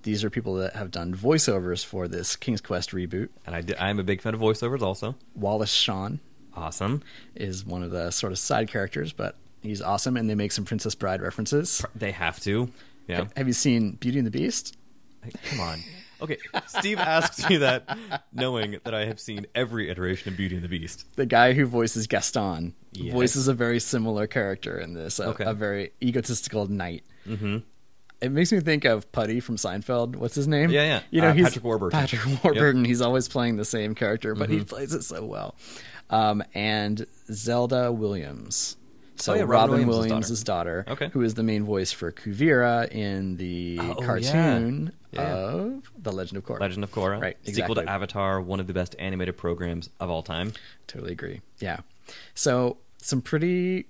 [0.08, 3.28] These are people that have done voiceovers for this King's Quest reboot.
[3.46, 5.16] And I di- I'm a big fan of voiceovers also.
[5.36, 6.22] Wallace Shawn
[6.56, 7.04] Awesome.
[7.36, 10.64] is one of the sort of side characters, but he's awesome, and they make some
[10.64, 11.84] Princess Bride references.
[11.94, 12.72] They have to.
[13.10, 13.26] Yeah.
[13.36, 14.78] Have you seen Beauty and the Beast?
[15.26, 15.80] Hey, Come on.
[16.22, 18.00] Okay, Steve asks me that
[18.32, 21.06] knowing that I have seen every iteration of Beauty and the Beast.
[21.18, 23.12] The guy who voices Gaston Yes.
[23.14, 25.44] voices a very similar character in this, a, Okay.
[25.44, 27.04] a very egotistical knight.
[27.28, 27.58] Mm-hmm.
[28.22, 30.16] It makes me think of Puddy from Seinfeld.
[30.16, 30.70] What's his name?
[30.72, 31.02] Yeah, yeah.
[31.12, 32.00] You know, Uh, he's Patrick Warburton.
[32.00, 32.84] Patrick Warburton.
[32.86, 35.56] He's always playing the same character, but he plays it so well.
[36.10, 38.78] Um, and Zelda Williams.
[39.18, 41.10] So Oh, yeah, Robin Robin Williams' Williams' daughter, Okay.
[41.10, 45.22] who is the main voice for Kuvira in the Oh, cartoon yeah.
[45.22, 45.34] Yeah.
[45.36, 46.60] of The Legend of Korra.
[46.60, 47.20] Legend of Korra.
[47.20, 47.54] Right, Exactly.
[47.54, 50.54] Sequel to Avatar, one of the best animated programs of all time.
[50.86, 51.42] Totally agree.
[51.60, 51.80] Yeah.
[52.36, 53.88] So some pretty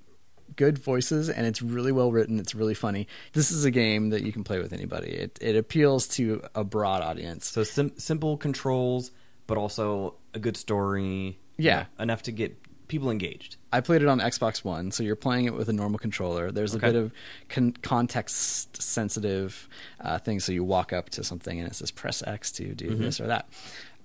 [0.56, 2.40] good voices and it's really well written.
[2.40, 3.08] It's really funny.
[3.34, 5.10] This is a game that you can play with anybody.
[5.12, 7.48] It it appeals to a broad audience.
[7.48, 9.12] So sim- simple controls,
[9.46, 11.40] but also a good story.
[11.60, 11.86] you Yeah.
[11.98, 12.56] know, enough to get
[12.88, 13.58] people engaged.
[13.74, 16.52] I played it on Xbox One, so you're playing it with a normal controller.
[16.52, 16.88] There's Okay.
[16.88, 17.12] a bit of
[17.50, 19.68] con- context sensitive
[20.00, 20.46] uh, things.
[20.46, 23.02] So you walk up to something and it says press X to do Mm-hmm.
[23.02, 23.50] this or that.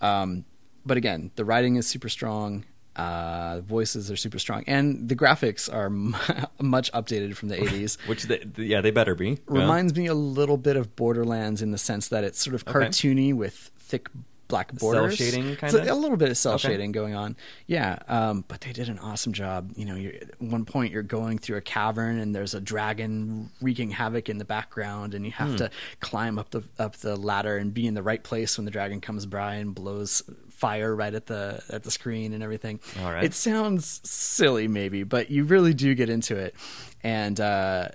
[0.01, 0.45] Um,
[0.85, 2.65] but again, the writing is super strong.
[2.97, 6.15] Uh, the voices are super strong, and the graphics are m-
[6.61, 7.97] much updated from the 80s.
[8.07, 9.31] Which, they, yeah, they better be.
[9.31, 9.37] Yeah.
[9.47, 12.79] Reminds me a little bit of Borderlands in the sense that it's sort of Okay.
[12.87, 14.09] cartoony with thick
[14.49, 15.17] black borders.
[15.17, 15.91] shading, kinda?
[15.91, 16.69] a little bit of cel Okay.
[16.69, 17.35] shading going on.
[17.67, 19.73] Yeah, um, but they did an awesome job.
[19.77, 23.49] You know, you're, at one point you're going through a cavern and there's a dragon
[23.63, 25.57] wreaking havoc in the background, and you have Hmm.
[25.57, 28.71] to climb up the up the ladder and be in the right place when the
[28.71, 30.23] dragon comes by and blows
[30.63, 32.79] fire right at the at the screen and everything.
[33.01, 33.25] All right.
[33.25, 36.55] It sounds silly maybe, but you really do get into it.
[37.03, 37.89] And uh,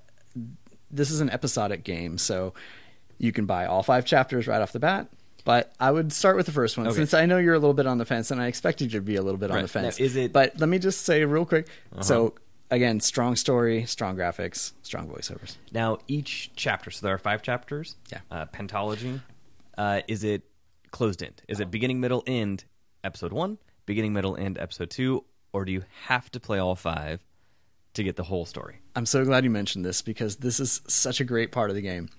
[0.91, 2.53] this is an episodic game, so
[3.17, 5.07] you can buy all five chapters right off the bat.
[5.45, 6.97] But I would start with the first one Okay.
[6.97, 9.05] since I know you're a little bit on the fence, and I expected you to
[9.05, 9.97] be a little bit on the fence.
[9.97, 11.67] Now, is it- But let me just say real quick.
[11.93, 12.01] Uh-huh.
[12.03, 12.33] So
[12.69, 15.55] again, strong story, strong graphics, strong voiceovers.
[15.71, 17.95] Now, each chapter, so there are five chapters.
[18.11, 18.19] Yeah.
[18.29, 19.21] Uh, Pentology.
[19.77, 20.41] Uh, is it
[20.91, 21.41] closed end?
[21.47, 22.65] Is it beginning, middle, end,
[23.03, 25.23] episode one, beginning, middle, end, episode two,
[25.53, 27.23] or do you have to play all five
[27.93, 28.79] to get the whole story?
[28.95, 31.81] I'm so glad you mentioned this because this is such a great part of the
[31.81, 32.09] game.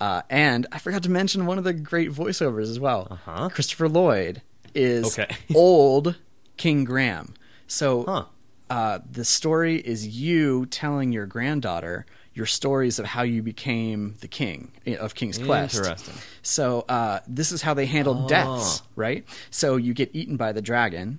[0.00, 3.06] Uh, and I forgot to mention one of the great voiceovers as well.
[3.10, 3.48] Uh-huh.
[3.50, 4.40] Christopher Lloyd
[4.74, 5.34] is Okay.
[5.54, 6.16] old
[6.56, 7.34] King Graham.
[7.66, 8.24] So Huh.
[8.70, 14.28] uh, the story is you telling your granddaughter your stories of how you became the
[14.28, 15.74] king eh, of King's Quest.
[15.76, 16.14] Interesting.
[16.42, 18.26] So uh, this is how they handled Oh.
[18.28, 19.24] deaths, right?
[19.50, 21.18] So you get eaten by the dragon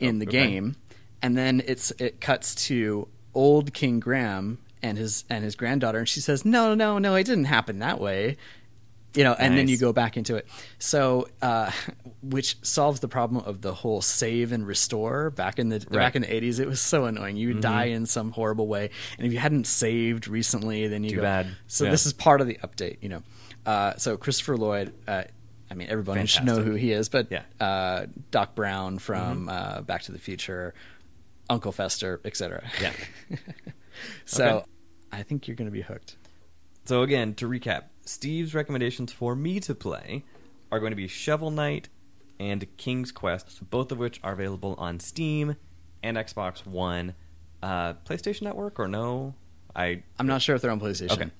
[0.00, 0.38] in the Oh, okay.
[0.50, 0.76] game,
[1.22, 6.08] and then it's it cuts to old King Graham and his and his granddaughter, and
[6.08, 8.36] she says, "No, no, no, it didn't happen that way."
[9.18, 10.46] You know, and then you go back into it.
[10.78, 11.72] So, uh,
[12.22, 15.30] which solves the problem of the whole save and restore.
[15.30, 15.82] Back in the Right.
[15.86, 15.94] Mm-hmm.
[15.96, 17.36] back in the eighties, it was so annoying.
[17.36, 21.10] You would die in some horrible way, and if you hadn't saved recently, then you
[21.10, 21.22] Too go.
[21.22, 21.48] bad.
[21.66, 21.90] So Yeah.
[21.90, 23.22] this is part of the update, you know.
[23.66, 25.24] Uh, so Christopher Lloyd, uh,
[25.70, 27.42] I mean, everybody should know who he is, but Yeah.
[27.60, 30.74] uh, Doc Brown from uh, Back to the Future,
[31.50, 32.62] Uncle Fester, etc.
[32.80, 32.92] Yeah.
[34.26, 34.66] So Okay.
[35.12, 36.16] I think you're going to be hooked.
[36.84, 40.24] So again, to recap, Steve's recommendations for me to play
[40.72, 41.88] are going to be Shovel Knight
[42.40, 45.56] and King's Quest, both of which are available on Steam
[46.02, 47.14] and Xbox One.
[47.62, 49.34] Uh, PlayStation Network or no?
[49.74, 51.10] I I'm not sure if they're on PlayStation.
[51.12, 51.30] Okay.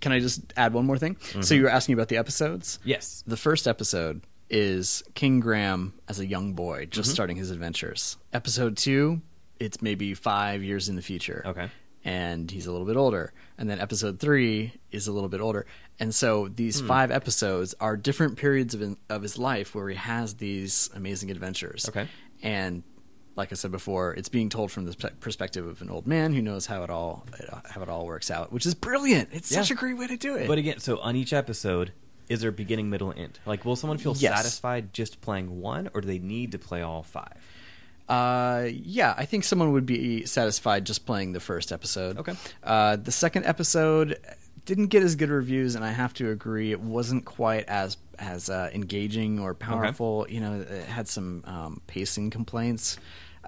[0.00, 1.16] Can I just add one more thing?
[1.40, 2.78] So you were asking about the episodes.
[2.84, 3.22] yes.
[3.26, 7.14] The first episode is King Graham as a young boy, just Mm-hmm.
[7.14, 8.18] starting his adventures.
[8.32, 9.22] Episode two,
[9.58, 11.42] it's maybe five years in the future.
[11.46, 11.70] Okay.
[12.04, 13.32] And he's a little bit older.
[13.56, 15.64] And then episode three is a little bit older.
[16.00, 16.86] And so these Hmm.
[16.88, 21.88] five episodes are different periods of, of his life where he has these amazing adventures.
[21.88, 22.08] Okay.
[22.42, 22.82] And
[23.36, 26.42] like I said before, it's being told from the perspective of an old man who
[26.42, 27.26] knows how it all
[27.68, 29.28] how it all works out, which is brilliant.
[29.32, 29.58] It's Yeah.
[29.60, 30.46] such a great way to do it.
[30.48, 31.92] But again, so on each episode,
[32.28, 33.38] is there beginning, middle, end?
[33.44, 34.34] Like, will someone feel Yes.
[34.36, 37.36] satisfied just playing one, or do they need to play all five?
[38.08, 42.18] Uh, yeah, I think someone would be satisfied just playing the first episode.
[42.18, 42.34] Okay.
[42.62, 44.18] Uh, the second episode
[44.64, 48.48] didn't get as good reviews, and I have to agree, it wasn't quite as as
[48.48, 50.26] uh, engaging or powerful.
[50.28, 52.96] You know, it had some um, pacing complaints.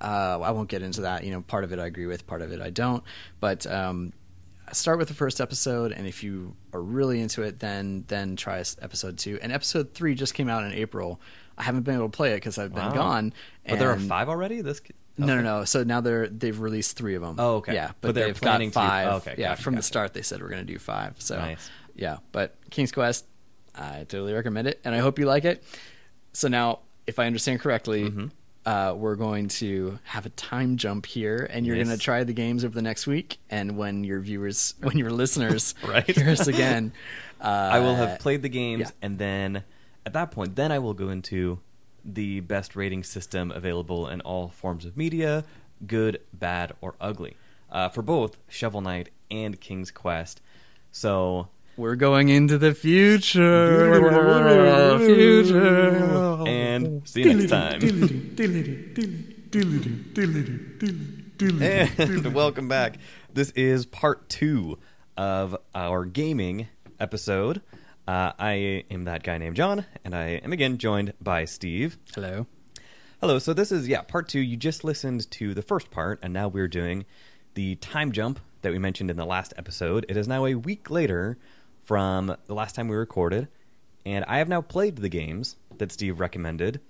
[0.00, 1.24] Uh, I won't get into that.
[1.24, 3.02] You know, part of it I agree with, part of it I don't.
[3.40, 4.12] But um,
[4.72, 8.59] start with the first episode, and if you are really into it, then then try
[8.83, 9.38] episode two.
[9.40, 11.20] And episode three just came out in April.
[11.57, 12.94] I haven't been able to play it because I've been Wow.
[12.94, 13.33] gone.
[13.66, 14.61] But there are five already.
[14.61, 14.83] This
[15.18, 15.42] no, no, okay.
[15.42, 15.64] no.
[15.64, 17.37] So now they're they've released three of them.
[17.38, 17.74] Oh, okay.
[17.74, 19.09] Yeah, but, But they're they've planning got five.
[19.09, 21.14] oh, okay, yeah, gotcha, from the start they said we're going to do five.
[21.20, 21.70] So Nice.
[21.94, 23.24] yeah, but King's Quest,
[23.74, 25.62] I totally recommend it, and I hope you like it.
[26.33, 28.26] So now, if I understand correctly, Mm-hmm.
[28.66, 31.87] uh, we're going to have a time jump here, and you're Yes.
[31.87, 33.38] going to try the games over the next week.
[33.48, 36.05] And when your viewers, when your listeners Right.
[36.11, 36.92] hear us again,
[37.40, 38.90] uh, I will have played the games, yeah.
[39.07, 39.62] and then
[40.05, 41.59] at that point, then I will go into
[42.07, 45.45] the best rating system available in all forms of media,
[45.87, 47.37] good, bad, or ugly,
[47.71, 50.40] uh, for both Shovel Knight and King's Quest.
[50.92, 54.01] So, we're going into the future.
[54.99, 56.49] future.
[56.49, 57.81] and see you next time.
[61.61, 62.97] and welcome back.
[63.35, 64.79] This is part two
[65.16, 67.61] of our gaming episode.
[68.07, 71.99] Uh, I am that guy named John, and I am again joined by Steve.
[72.14, 72.47] Hello.
[73.21, 73.40] Hello.
[73.40, 74.38] So this is yeah part two.
[74.38, 77.05] You just listened to the first part, and now we're doing
[77.55, 80.07] the time jump that we mentioned in the last episode.
[80.09, 81.37] It is now a week later
[81.83, 83.49] from the last time we recorded,
[84.05, 86.81] and I have now played the games that Steve recommended.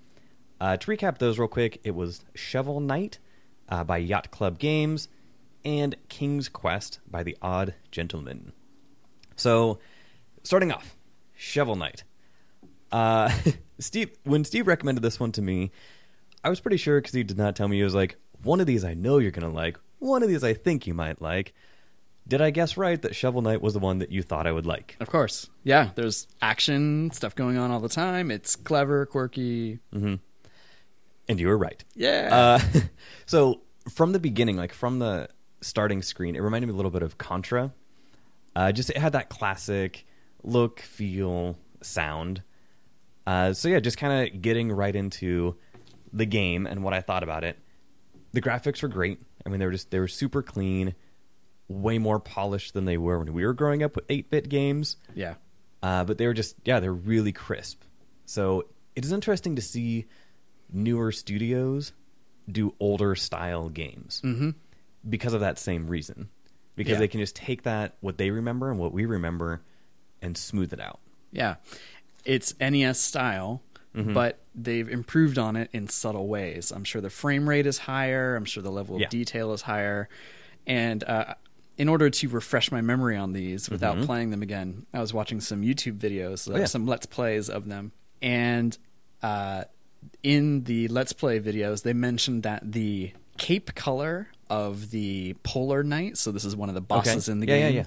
[0.60, 3.18] Uh, to recap those real quick, it was Shovel Knight
[3.70, 5.08] uh, by Yacht Club Games
[5.64, 8.52] and King's Quest by The Odd Gentleman.
[9.34, 9.78] So,
[10.42, 10.95] starting off,
[11.36, 12.04] Shovel Knight.
[12.90, 13.30] Uh,
[13.78, 15.70] Steve, when Steve recommended this one to me,
[16.42, 17.76] I was pretty sure because he did not tell me.
[17.76, 19.78] He was like, one of these I know you're gonna like.
[19.98, 21.54] One of these I think you might like.
[22.28, 24.66] Did I guess right that Shovel Knight was the one that you thought I would
[24.66, 24.96] like?
[24.98, 25.48] Of course.
[25.62, 28.32] Yeah, there's action, stuff going on all the time.
[28.32, 29.78] It's clever, quirky.
[31.28, 31.84] And you were right.
[31.94, 32.58] Yeah.
[32.64, 32.80] Uh,
[33.26, 35.28] so from the beginning, like from the
[35.60, 37.72] starting screen, it reminded me a little bit of Contra.
[38.54, 40.04] Uh, just it had that classic
[40.46, 42.42] look, feel, sound.
[43.26, 45.56] Uh, so yeah, just kind of getting right into
[46.12, 47.58] the game and what I thought about it.
[48.32, 49.20] The graphics were great.
[49.44, 50.94] I mean, they were just they were super clean,
[51.68, 54.96] way more polished than they were when we were growing up with eight bit games.
[55.14, 55.34] yeah.
[55.82, 57.82] Uh, but they were just yeah, they're really crisp.
[58.24, 58.64] So
[58.96, 60.06] it is interesting to see
[60.72, 61.92] newer studios
[62.50, 64.50] do older style games Mm-hmm.
[65.08, 66.28] because of that same reason.
[66.76, 66.98] Because Yeah.
[67.00, 69.62] they can just take that what they remember and what we remember
[70.26, 70.98] and smooth it out.
[71.32, 71.54] Yeah.
[72.24, 73.62] It's NES style,
[73.94, 74.12] Mm-hmm.
[74.12, 76.70] but they've improved on it in subtle ways.
[76.70, 78.36] I'm sure the frame rate is higher.
[78.36, 79.08] I'm sure the level of Yeah.
[79.08, 80.10] detail is higher.
[80.66, 81.34] And uh,
[81.78, 84.04] in order to refresh my memory on these without Mm-hmm.
[84.04, 86.66] playing them again, I was watching some YouTube videos, Oh, yeah.
[86.66, 87.92] some Let's Plays of them.
[88.20, 88.76] And
[89.22, 89.64] uh,
[90.22, 96.16] in the Let's Play videos, they mentioned that the cape color of the Polar Knight,
[96.16, 97.32] so this is one of the bosses Okay.
[97.32, 97.84] in the Yeah, yeah, game, yeah.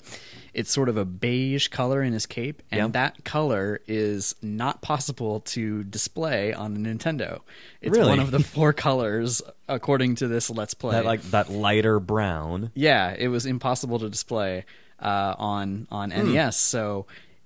[0.53, 2.87] it's sort of a beige color in his cape, and Yeah.
[2.89, 7.39] that color is not possible to display on a Nintendo.
[7.81, 8.09] It's Really?
[8.09, 10.91] one of the four colors according to this Let's Play.
[10.91, 12.71] That like that lighter brown.
[12.75, 14.65] yeah, it was impossible to display
[15.01, 16.33] uh, on on Hmm.
[16.33, 16.57] NES.
[16.57, 17.05] So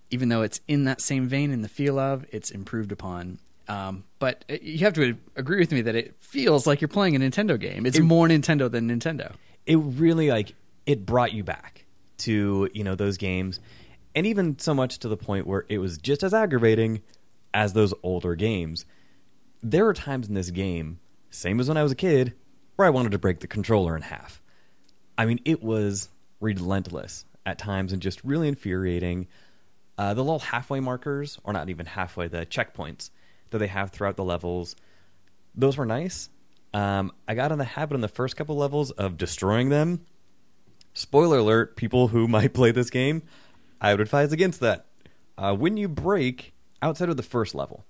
[0.10, 3.38] even though it's in that same vein in the feel of, it's improved upon.
[3.68, 7.20] Um, but you have to agree with me that it feels like you're playing a
[7.20, 7.86] Nintendo game.
[7.86, 9.36] It's more Nintendo than Nintendo.
[9.68, 10.56] It really like
[10.88, 11.86] it brought you back
[12.18, 13.60] to, you know, those games.
[14.16, 17.04] And even so much to the point where it was just as aggravating
[17.54, 18.86] as those older games.
[19.62, 22.34] There were times in this game, same as when I was a kid,
[22.78, 24.42] where I wanted to break the controller in half.
[25.18, 26.10] I mean, it was
[26.42, 29.28] relentless at times and just really infuriating.
[30.00, 33.12] Uh, the little halfway markers, or not even halfway, the checkpoints
[33.52, 34.76] that they have throughout the levels,
[35.56, 36.30] those were nice.
[36.74, 40.06] Um, I got in the habit in the first couple levels of destroying them.
[40.94, 43.24] Spoiler alert, people who might play this game,
[43.82, 44.86] I would advise against that.
[45.38, 47.86] Uh, when you break, outside of the first level,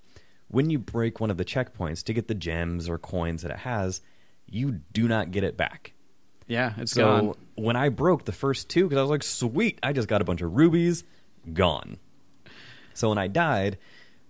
[0.47, 3.59] when you break one of the checkpoints to get the gems or coins that it
[3.59, 4.01] has,
[4.47, 5.93] you do not get it back.
[6.47, 7.35] Yeah, it's So gone.
[7.55, 10.25] when I broke the first two, because I was like, sweet, I just got a
[10.25, 11.03] bunch of rubies,
[11.53, 11.97] gone.
[12.93, 13.77] So when I died,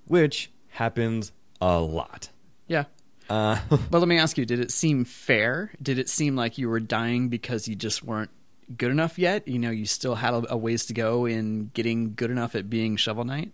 [0.06, 2.30] which happens a lot.
[2.68, 2.86] Yeah.
[3.34, 5.72] Uh, But let me ask you, did it seem fair?
[5.82, 8.30] Did it seem like you were dying because you just weren't
[8.78, 9.48] good enough yet?
[9.48, 12.70] You know, you still had a, a ways to go in getting good enough at
[12.70, 13.52] being Shovel Knight?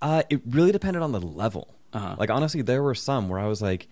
[0.00, 1.74] Uh, it really depended on the level.
[1.92, 2.16] Uh-huh.
[2.18, 3.86] Like honestly, there were some where I was like,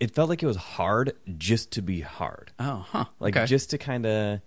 [0.00, 3.04] it felt like it was hard just to be hard, Oh, huh.
[3.20, 3.46] like okay.
[3.46, 4.40] just to kind of.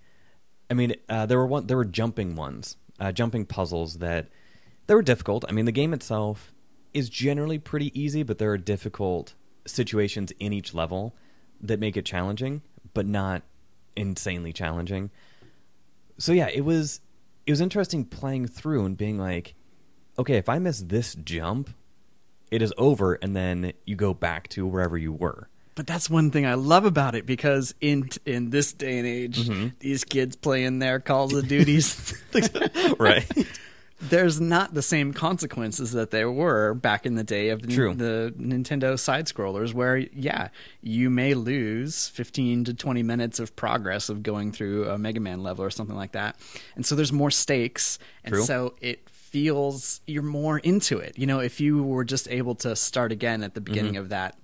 [0.70, 4.30] I mean, uh, there were one, there were jumping ones, uh, jumping puzzles that
[4.88, 5.46] they were difficult.
[5.48, 6.52] I mean, the game itself
[6.94, 11.15] is generally pretty easy, but there are difficult situations in each level
[11.62, 12.62] that make it challenging,
[12.93, 13.43] but not
[13.95, 15.10] insanely challenging.
[16.17, 17.02] So yeah, it was
[17.45, 19.56] it was interesting playing through and being like,
[20.17, 21.69] okay, if I miss this jump,
[22.52, 25.49] it is over, and then you go back to wherever you were.
[25.76, 29.47] But that's one thing I love about it because in in this day and age,
[29.49, 29.67] Mm-hmm.
[29.80, 32.13] these kids playing their Calls of Duties,
[32.99, 33.26] right.
[34.10, 37.94] There's not the same consequences that there were back in the day of the, True.
[37.94, 40.50] the Nintendo side scrollers, where yeah,
[40.82, 45.42] you may lose 15 to 20 minutes of progress of going through a Mega Man
[45.44, 46.36] level or something like that,
[46.76, 48.44] and so there's more stakes, and True.
[48.44, 51.18] so it feels you're more into it.
[51.18, 54.38] You know, if you were just able to start again at the beginning of that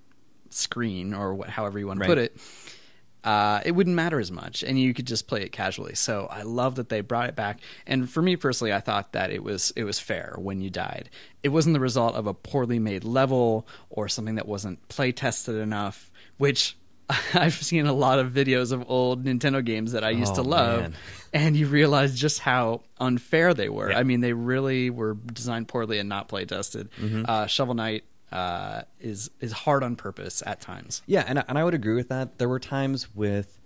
[0.48, 2.10] screen or what, however you want to Mm-hmm.
[2.18, 2.30] Right.
[2.32, 2.79] put it,
[3.24, 5.94] uh, it wouldn't matter as much, and you could just play it casually.
[5.94, 7.60] So I love that they brought it back.
[7.86, 11.10] And for me personally, I thought that it was it was fair when you died.
[11.42, 15.56] It wasn't the result of a poorly made level or something that wasn't play tested
[15.56, 16.10] enough.
[16.38, 16.76] Which
[17.34, 20.42] I've seen a lot of videos of old Nintendo games that I used Oh, to
[20.42, 20.94] love, man.
[21.32, 23.90] and you realize just how unfair they were.
[23.90, 23.98] Yeah.
[23.98, 26.88] I mean, they really were designed poorly and not play tested.
[27.00, 27.24] Mm-hmm.
[27.28, 31.02] Uh, Shovel Knight uh, is is hard on purpose at times.
[31.06, 32.38] Yeah, and and I would agree with that.
[32.38, 33.58] There were times with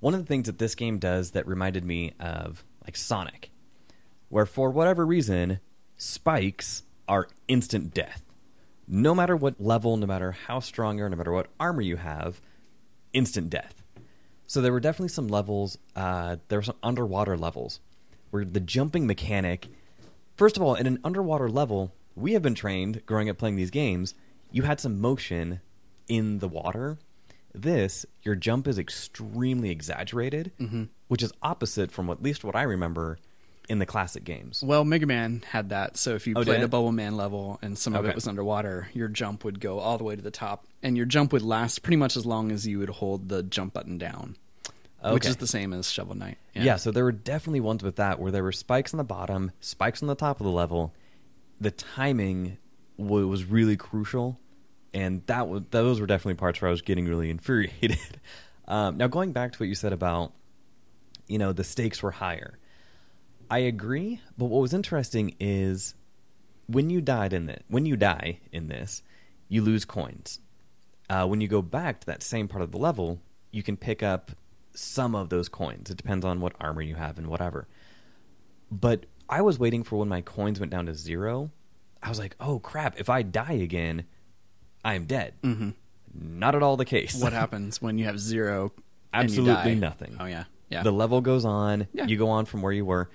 [0.00, 3.50] one of the things that this game does that reminded me of like Sonic,
[4.28, 5.60] where for whatever reason,
[5.96, 8.24] spikes are instant death.
[8.88, 11.96] No matter what level, no matter how strong you are, no matter what armor you
[11.96, 12.40] have,
[13.12, 13.82] instant death.
[14.46, 15.78] So there were definitely some levels.
[15.96, 17.80] Uh, there were some underwater levels
[18.30, 19.68] where the jumping mechanic.
[20.36, 23.70] First of all, in an underwater level, we have been trained growing up playing these
[23.70, 24.14] games.
[24.50, 25.60] You had some motion
[26.08, 26.98] in the water.
[27.54, 30.84] This, your jump is extremely exaggerated, Mm-hmm.
[31.08, 33.18] which is opposite from at least what I remember
[33.68, 34.62] in the classic games.
[34.62, 35.96] Well, Mega Man had that.
[35.96, 36.68] So if you Oh, played a?
[36.68, 40.04] Bubble Man level and some of it was underwater, your jump would go all the
[40.04, 42.78] way to the top, and your jump would last pretty much as long as you
[42.78, 44.36] would hold the jump button down,
[45.10, 46.38] which is the same as Shovel Knight.
[46.54, 46.76] Yeah.
[46.76, 50.02] so there were definitely ones with that where there were spikes on the bottom, spikes
[50.02, 50.92] on the top of the level.
[51.62, 52.58] The timing
[52.96, 54.40] was really crucial,
[54.92, 57.98] and that was those were definitely parts where I was getting really infuriated.
[58.68, 60.32] Um, now going back to what you said about,
[61.26, 62.60] you know, the stakes were higher.
[63.50, 65.96] I agree, but what was interesting is
[66.68, 69.02] when you died in it, when you die in this,
[69.48, 70.40] you lose coins.
[71.10, 74.02] Uh, when you go back to that same part of the level, you can pick
[74.02, 74.30] up
[74.74, 75.90] some of those coins.
[75.90, 77.66] It depends on what armor you have and whatever.
[78.70, 81.50] But I was waiting for when my coins went down to zero.
[82.02, 84.04] I was like, oh crap, if I die again,
[84.84, 85.32] I'm dead.
[85.42, 85.70] Mm-hmm.
[86.12, 87.14] Not at all the case.
[87.14, 88.72] What happens when you have zero?
[89.14, 90.18] Absolutely nothing.
[90.20, 90.82] Oh yeah, yeah.
[90.82, 91.88] The level goes on.
[91.94, 92.04] Yeah.
[92.04, 93.08] You go on from where you were,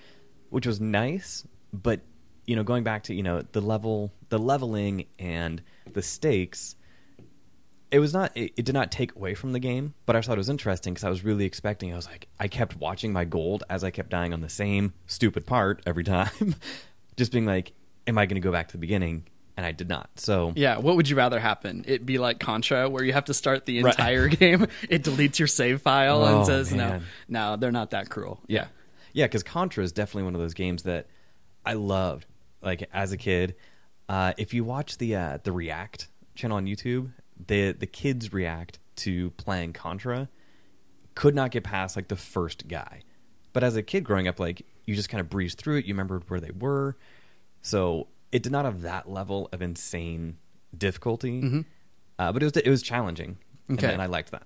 [0.49, 1.45] which was nice.
[1.71, 2.01] But
[2.47, 5.61] you know, going back to you know the level, the leveling and
[5.93, 6.75] the stakes,
[7.91, 8.31] it was not.
[8.35, 9.93] It, it did not take away from the game.
[10.05, 11.93] But I thought it was interesting because I was really expecting.
[11.93, 14.93] I was like, I kept watching my gold as I kept dying on the same
[15.05, 16.55] stupid part every time,
[17.17, 17.73] just being like,
[18.07, 19.27] Am I going to go back to the beginning?
[19.57, 20.09] And I did not.
[20.17, 21.83] So yeah, what would you rather happen?
[21.87, 23.93] It be like Contra, where you have to start the Right.
[23.93, 24.67] entire game.
[24.87, 27.03] It deletes your save file Oh, and says, man.
[27.27, 28.67] "No, no, they're not that cruel." Yeah,
[29.13, 31.07] yeah, because Contra is definitely one of those games that
[31.65, 32.27] I loved.
[32.61, 33.55] Like as a kid,
[34.07, 37.11] uh, if you watch the uh, the React channel on YouTube,
[37.45, 40.29] the the kids react to playing Contra.
[41.15, 43.01] Could not get past like the first guy,
[43.53, 45.85] but as a kid growing up, like you just kind of breezed through it.
[45.85, 46.95] You remembered where they were,
[47.61, 50.37] so it did not have that level of insane
[50.77, 51.63] difficulty.
[52.19, 53.91] Uh, but it was it was challenging, and- Okay.
[53.93, 54.43] and I liked that.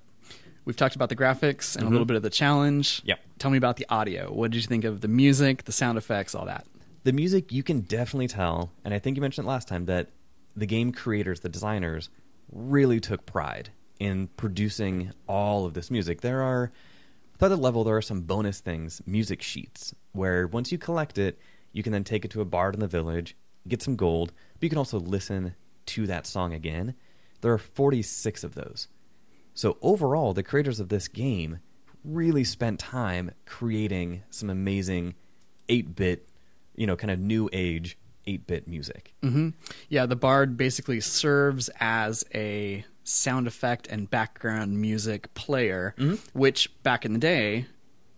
[0.63, 2.97] We've talked about the graphics and a little bit of the challenge.
[2.99, 3.07] Mm-hmm.
[3.09, 3.19] Yep.
[3.39, 4.31] Tell me about the audio.
[4.31, 6.65] What did you think of the music, the sound effects, all that?
[7.03, 10.11] the music you can definitely tell and i think you mentioned it last time that
[10.55, 12.11] the game creators the designers
[12.51, 16.21] really took pride in producing all of this music.
[16.21, 16.71] There are
[17.41, 21.39] at the level there are some bonus things music sheets where once you collect it
[21.73, 23.35] you can then take it to a bard in the village
[23.67, 25.55] get some gold but you can also listen
[25.87, 26.95] to that song again.
[27.41, 28.87] There are 46 of those.
[29.53, 31.59] So overall, the creators of this game
[32.03, 35.15] really spent time creating some amazing
[35.69, 36.29] 8-bit,
[36.75, 37.97] you know, kind of new age
[38.27, 39.13] 8-bit music.
[39.21, 39.49] hmm
[39.89, 46.15] Yeah, the bard basically serves as a sound effect and background music player, Mm-hmm.
[46.37, 47.65] which back in the day,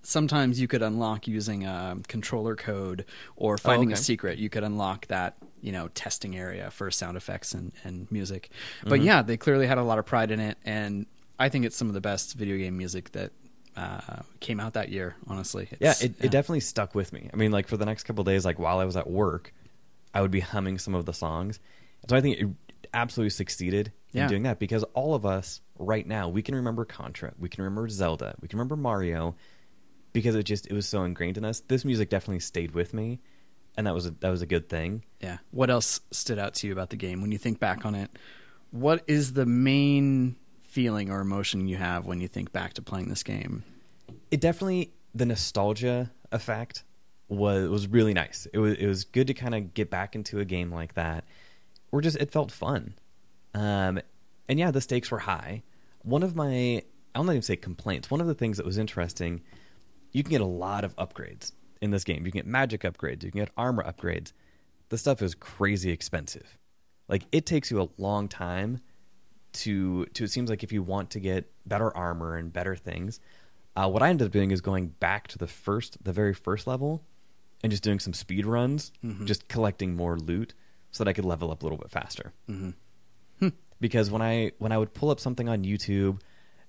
[0.02, 4.02] sometimes you could unlock using a controller code or finding a Oh, okay.
[4.04, 4.38] secret.
[4.38, 8.50] You could unlock that, you know, testing area for sound effects and, and music.
[8.84, 9.06] But Mm-hmm.
[9.06, 11.06] yeah, they clearly had a lot of pride in it, and
[11.40, 13.32] I think it's some of the best video game music that
[13.76, 15.16] uh, came out that year.
[15.28, 17.30] Honestly, Yeah, it, it definitely stuck with me.
[17.34, 19.52] I mean, like for the next couple of days, like while I was at work,
[20.14, 21.60] I would be humming some of the songs.
[22.10, 22.50] So I think it
[22.94, 27.34] absolutely succeeded in doing that because all of us right now, we can remember Contra,
[27.40, 29.36] we can remember Zelda, we can remember Mario
[30.12, 31.62] because it just it was so ingrained in us.
[31.62, 33.20] This music definitely stayed with me,
[33.76, 35.04] and that was a, that was a good thing.
[35.20, 35.38] Yeah.
[35.52, 38.12] What else stood out to you about the game when you think back on it?
[38.70, 40.36] What is the main
[40.68, 43.64] feeling or emotion you have when you think back to playing this game?
[44.34, 46.84] it definitely the nostalgia effect
[47.38, 48.48] was was really nice.
[48.54, 51.26] It was it was good to kind of get back into a game like that.
[51.92, 52.96] Or just it felt fun.
[53.54, 54.00] Um
[54.50, 55.64] and yeah, the stakes were high.
[56.02, 56.84] One of my
[57.16, 58.10] I'll not even say complaints.
[58.10, 59.42] One of the things that was interesting,
[60.12, 62.26] you can get a lot of upgrades in this game.
[62.26, 64.34] You can get magic upgrades, you can get armor upgrades.
[64.90, 66.58] The stuff is crazy expensive.
[67.08, 68.80] Like it takes you a long time
[69.54, 73.20] to to it seems like if you want to get better armor and better things
[73.76, 76.68] uh, what i ended up doing is going back to the first the very first
[76.68, 77.04] level
[77.64, 79.26] and just doing some speed runs mm-hmm.
[79.26, 80.54] just collecting more loot
[80.92, 82.70] so that i could level up a little bit faster mm-hmm.
[83.40, 83.50] hmm.
[83.80, 86.20] because when i when i would pull up something on youtube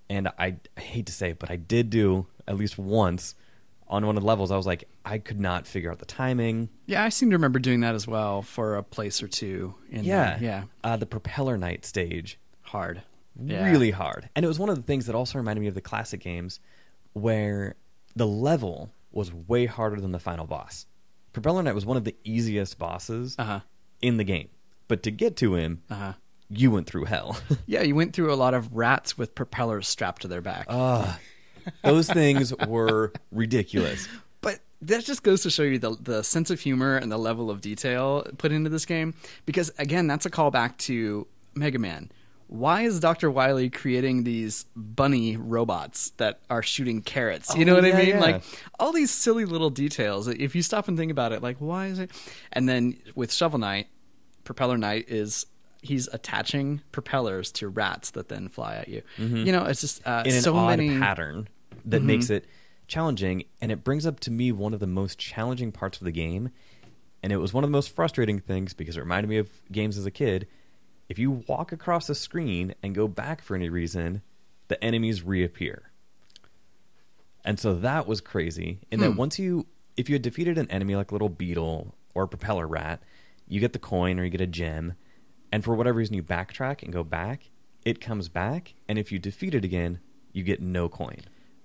[0.09, 3.35] and I, I hate to say it but i did do at least once
[3.89, 6.69] on one of the levels i was like i could not figure out the timing
[6.87, 9.75] Yeah, I seem to remember doing that as well for a place or two.
[9.91, 10.43] In yeah there.
[10.43, 13.03] yeah, uh, the propeller knight stage hard,
[13.43, 13.71] Yeah.
[13.71, 14.29] really hard.
[14.35, 16.61] And it was one of the things that also reminded me of the classic games
[17.13, 17.77] where
[18.17, 20.87] the level was way harder than the final boss.
[21.33, 23.61] Propeller Knight was one of the easiest bosses Uh huh.
[24.01, 24.49] in the game.
[24.89, 26.13] But to get to him, Uh huh.
[26.51, 27.39] you went through hell.
[27.67, 30.67] Yeah, you went through a lot of rats with propellers strapped to their back.
[30.69, 31.19] Ugh.
[31.83, 34.09] Those things were ridiculous.
[34.43, 37.51] But that just goes to show you the the sense of humor and the level
[37.51, 39.15] of detail put into this game.
[39.47, 42.13] Because again, that's a callback to Mega Man,
[42.47, 43.31] why is Dr.
[43.31, 47.55] Wily creating these bunny robots that are shooting carrots?
[47.57, 48.09] You know Oh, what yeah, I mean?
[48.09, 48.21] yeah.
[48.21, 48.43] Like
[48.79, 50.29] all these silly little details.
[50.29, 52.11] If you stop and think about it, like why is it?
[52.53, 53.89] And then with Shovel Knight,
[54.45, 55.47] Propeller Knight is
[55.83, 59.03] he's attaching propellers to rats that then fly at you.
[59.19, 60.29] You know, it's just uh, Mm-hmm.
[60.29, 61.49] in an so odd many pattern
[61.85, 62.47] that makes it
[62.87, 66.13] challenging and it brings up to me one of the most challenging parts of the
[66.13, 66.51] game
[67.23, 69.97] and it was one of the most frustrating things because it reminded me of games
[69.97, 70.47] as a kid
[71.09, 74.23] if you walk across the screen and go back for any reason
[74.69, 75.91] the enemies reappear
[77.45, 79.17] and so that was crazy in that hmm.
[79.17, 82.67] once you if you had defeated an enemy like a little beetle or a propeller
[82.67, 83.03] rat
[83.49, 84.95] you get the coin or you get a gem
[85.53, 87.51] and for whatever reason you backtrack and go back
[87.85, 89.99] it comes back and if you defeat it again
[90.33, 91.21] you get no coin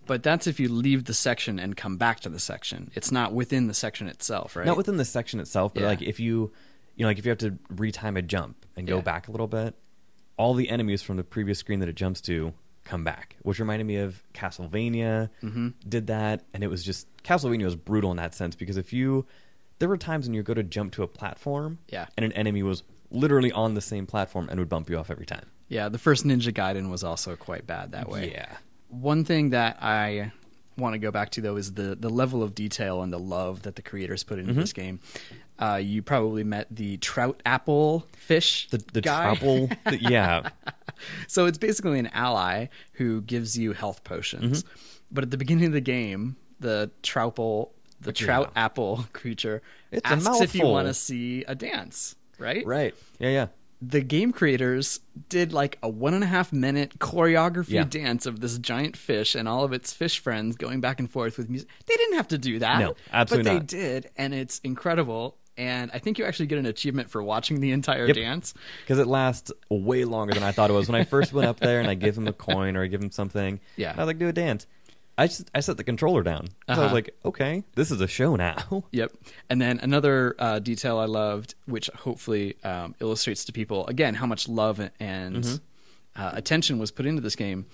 [0.05, 2.89] But that's if you leave the section and come back to the section.
[2.95, 4.65] It's not within the section itself, right?
[4.65, 5.87] not within the section itself but Yeah.
[5.87, 6.51] like if you
[6.99, 9.01] you know like if you have to retime a jump and go Yeah.
[9.01, 9.73] back a little bit
[10.37, 12.53] all the enemies from the previous screen that it jumps to
[12.85, 15.69] come back which reminded me of castlevania Mm-hmm.
[15.87, 19.25] did that and it was just castlevania was brutal in that sense because if you
[19.79, 22.07] there were times when you go to jump to a platform Yeah.
[22.17, 25.25] and an enemy was literally on the same platform and would bump you off every
[25.25, 28.31] time Yeah, the first Ninja Gaiden was also quite bad that way.
[28.31, 28.57] yeah
[28.89, 30.31] One thing that I
[30.77, 33.63] want to go back to though is the the level of detail and the love
[33.63, 34.61] that the creators put into Mm-hmm.
[34.61, 34.99] this game.
[35.59, 39.23] Uh, you probably met the trout apple fish the the guy.
[39.35, 40.49] trouble the- yeah
[41.27, 44.63] so it's basically an ally who gives you health potions.
[44.63, 44.73] Mm-hmm.
[45.11, 50.41] But at the beginning of the game, the Troupple, the trout apple creature It's asks
[50.41, 52.65] if you want to see a dance, right?
[52.65, 53.47] right yeah yeah
[53.81, 54.99] the game creators
[55.29, 57.85] did like a one and a half minute choreography Yeah.
[57.85, 61.37] dance of this giant fish and all of its fish friends going back and forth
[61.37, 61.69] with music.
[61.87, 62.79] They didn't have to do that.
[62.79, 63.67] No, absolutely But they not.
[63.67, 65.37] did, and it's incredible.
[65.59, 68.15] And I think you actually get an achievement for watching the entire Yep.
[68.15, 68.53] dance.
[68.81, 70.87] because it lasts way longer than I thought it was.
[70.87, 73.01] When I first went up there and I give him a coin or I give
[73.03, 73.93] him something, Yeah.
[73.95, 74.65] I was like, do a dance.
[75.17, 76.47] I just I set the controller down.
[76.47, 76.93] So I was Uh-huh.
[76.95, 78.85] like, okay, this is a show now.
[78.91, 79.11] Yep.
[79.49, 84.25] And then another uh, detail I loved, which hopefully um, illustrates to people again how
[84.25, 86.21] much love and Mm-hmm.
[86.23, 87.65] uh, attention was put into this game.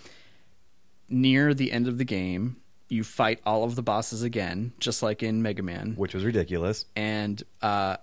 [1.08, 2.56] Near the end of the game,
[2.90, 5.94] you fight all of the bosses again, just like in Mega Man.
[5.98, 6.86] Which was ridiculous.
[6.96, 7.98] And uh,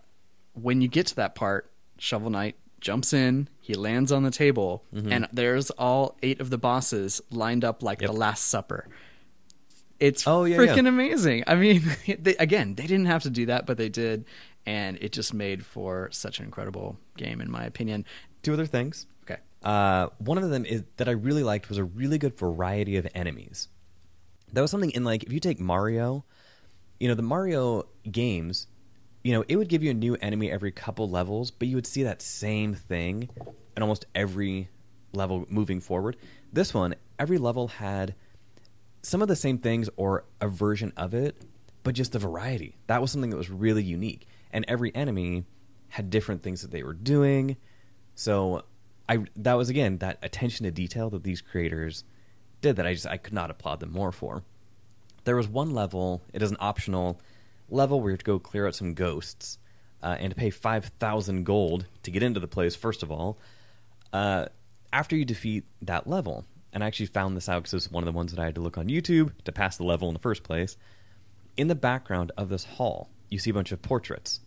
[0.54, 4.84] when you get to that part, Shovel Knight jumps in, he lands on the table,
[4.92, 8.04] and there's all eight of the bosses lined up like Mm-hmm.
[8.06, 8.10] Yep.
[8.12, 8.88] the Last Supper.
[10.00, 10.88] It's Oh, yeah, freaking yeah.
[10.88, 11.44] amazing.
[11.46, 11.82] I mean,
[12.18, 14.24] they, again, they didn't have to do that, but they did,
[14.66, 18.04] and it just made for such an incredible game, in my opinion.
[18.42, 19.06] Two other things.
[19.24, 19.40] Okay.
[19.62, 23.06] Uh, one of them is that I really liked was a really good variety of
[23.14, 23.68] enemies.
[24.52, 26.24] That was something in like if you take Mario,
[27.00, 28.66] you know the Mario games,
[29.22, 31.86] you know it would give you a new enemy every couple levels, but you would
[31.86, 33.28] see that same thing
[33.76, 34.68] in almost every
[35.12, 36.16] level moving forward.
[36.52, 38.14] This one, every level had
[39.02, 41.44] some of the same things or a version of it,
[41.82, 42.76] but just a variety.
[42.86, 45.44] That was something that was really unique, and every enemy
[45.88, 47.56] had different things that they were doing.
[48.14, 48.64] So
[49.08, 52.04] I that was again that attention to detail that these creators
[52.62, 54.42] did that I just I could not applaud them more for.
[55.24, 57.20] There was one level, it is an optional
[57.68, 59.58] level where you have to go clear out some ghosts
[60.02, 63.38] uh, and to pay 5,000 gold to get into the place, first of all.
[64.12, 64.46] Uh,
[64.92, 68.02] after you defeat that level, and I actually found this out because it was one
[68.02, 70.14] of the ones that I had to look on YouTube to pass the level in
[70.14, 70.76] the first place.
[71.56, 74.40] In the background of this hall, you see a bunch of portraits.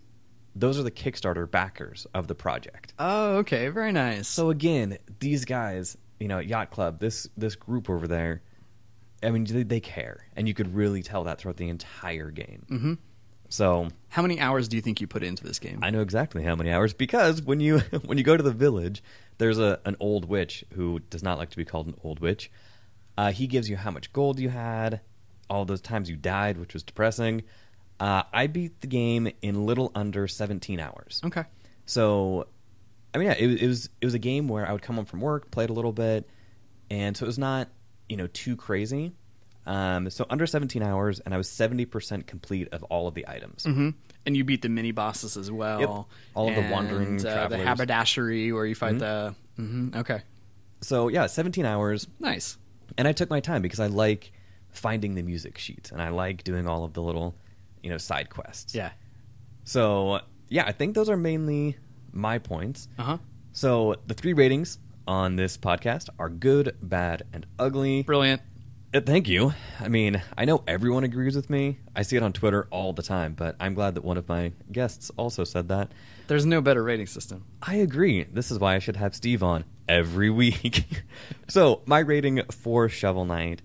[0.56, 2.94] Those are the Kickstarter backers of the project.
[2.98, 3.70] Oh, okay.
[3.70, 4.28] Very nice.
[4.28, 8.42] So again, these guys, you know, Yacht Club, this this group over there,
[9.24, 12.66] I mean, they, they care, and you could really tell that throughout the entire game.
[12.70, 12.94] Mm-hmm.
[13.50, 15.80] So how many hours do you think you put into this game?
[15.82, 19.04] I know exactly how many hours because when you when you go to the village,
[19.38, 22.52] there's a an old witch who does not like to be called an old witch.
[23.18, 25.00] Uh, he gives you how much gold you had,
[25.50, 27.44] all those times you died, which was depressing.
[28.00, 31.22] Uh, I beat the game in little under 17 hours.
[31.24, 31.46] okay.
[31.86, 32.48] So,
[33.16, 34.98] I mean, yeah, it, was- it was it was a game where I would come
[34.98, 36.30] home from work, played a little bit,
[36.92, 37.70] and so it was not
[38.10, 39.14] you know too crazy.
[39.68, 43.28] Um, so under 17 hours, and I was 70 percent complete of all of the
[43.28, 43.64] items.
[43.64, 43.90] hmm
[44.26, 45.80] And you beat the mini bosses as well.
[45.80, 45.90] Yep.
[46.36, 47.56] All of the And, wandering uh, the.
[47.56, 47.66] Mm-hmm.
[47.66, 49.34] haberdashery where you fight the.
[49.56, 50.22] hmm Okay.
[50.82, 52.58] So yeah, 17 hours, Nice.
[52.98, 54.32] and I took my time because I like
[54.70, 57.34] finding the music sheet, and I like doing all of the little
[57.82, 58.76] you know side quests.
[58.76, 58.92] Yeah.
[59.64, 61.78] So yeah, I think those are mainly
[62.16, 62.88] my points.
[62.98, 63.18] Uh huh.
[63.54, 68.04] So the three ratings on this podcast are good, bad, and ugly.
[68.04, 68.42] Brilliant.
[68.94, 69.54] Uh, Thank you.
[69.80, 71.80] I mean, I know everyone agrees with me.
[71.96, 74.54] I see it on Twitter all the time, but I'm glad that one of my
[74.72, 75.92] guests also said that.
[76.28, 77.46] There's no better rating system.
[77.62, 78.24] I agree.
[78.24, 81.04] This is why I should have Steve on every week.
[81.48, 83.62] so, my rating for Shovel Knight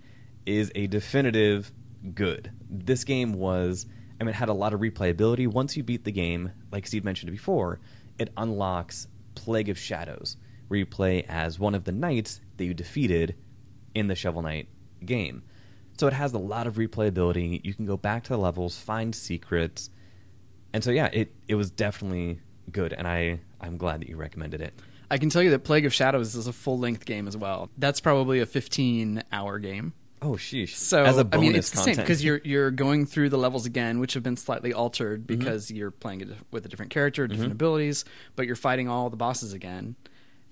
[0.46, 1.70] is a definitive
[2.14, 2.50] good.
[2.68, 3.86] This game was,
[4.20, 5.46] I mean, it had a lot of replayability.
[5.46, 7.78] Once you beat the game, like Steve mentioned before,
[8.18, 10.36] it unlocks Plague of Shadows,
[10.68, 13.36] where you play as one of the knights that you defeated
[13.94, 14.68] in the Shovel Knight
[15.04, 15.42] game.
[15.98, 17.60] So it has a lot of replayability.
[17.64, 19.90] You can go back to the levels, find secrets.
[20.72, 22.40] And so yeah, it it was definitely
[22.70, 24.72] good and I I'm glad that you recommended it.
[25.10, 27.68] I can tell you that Plague of Shadows is a full length game as well.
[27.76, 29.92] That's probably a 15 hour game.
[30.22, 30.74] Oh sheesh.
[30.74, 33.38] So as a I bonus mean, it's the same because you're you're going through the
[33.38, 35.38] levels again, which have been slightly altered Mm-hmm.
[35.38, 38.04] because you're playing it with a different character, different abilities,
[38.36, 39.96] but you're fighting all the bosses again.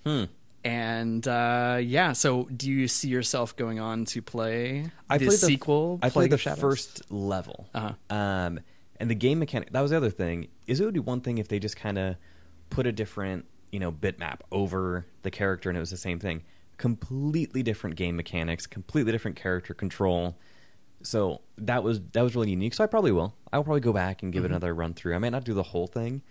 [0.04, 0.24] Hmm.
[0.64, 5.98] And uh, yeah, so do you see yourself going on to play I the sequel?
[6.02, 6.60] I played the Shadows?
[6.60, 7.68] first level.
[7.74, 7.92] Uh-huh.
[8.14, 8.60] Um,
[8.98, 9.70] and the game mechanic.
[9.72, 10.48] That was the other thing.
[10.66, 12.16] Is it would be one thing if they just kind of
[12.70, 16.42] put a different, you know, bitmap over the character and it was the same thing.
[16.78, 20.38] Completely different game mechanics, completely different character control.
[21.02, 22.74] So that was that was really unique.
[22.74, 23.34] So I probably will.
[23.52, 24.46] I'll probably go back and give Mm-hmm.
[24.52, 25.14] it another run through.
[25.14, 26.22] I might not do the whole thing,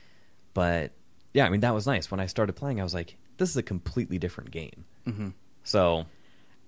[0.54, 0.92] but
[1.34, 2.10] yeah, I mean that was nice.
[2.10, 4.86] When I started playing, I was like, this is a completely different game.
[5.06, 5.30] Mm-hmm.
[5.64, 6.06] So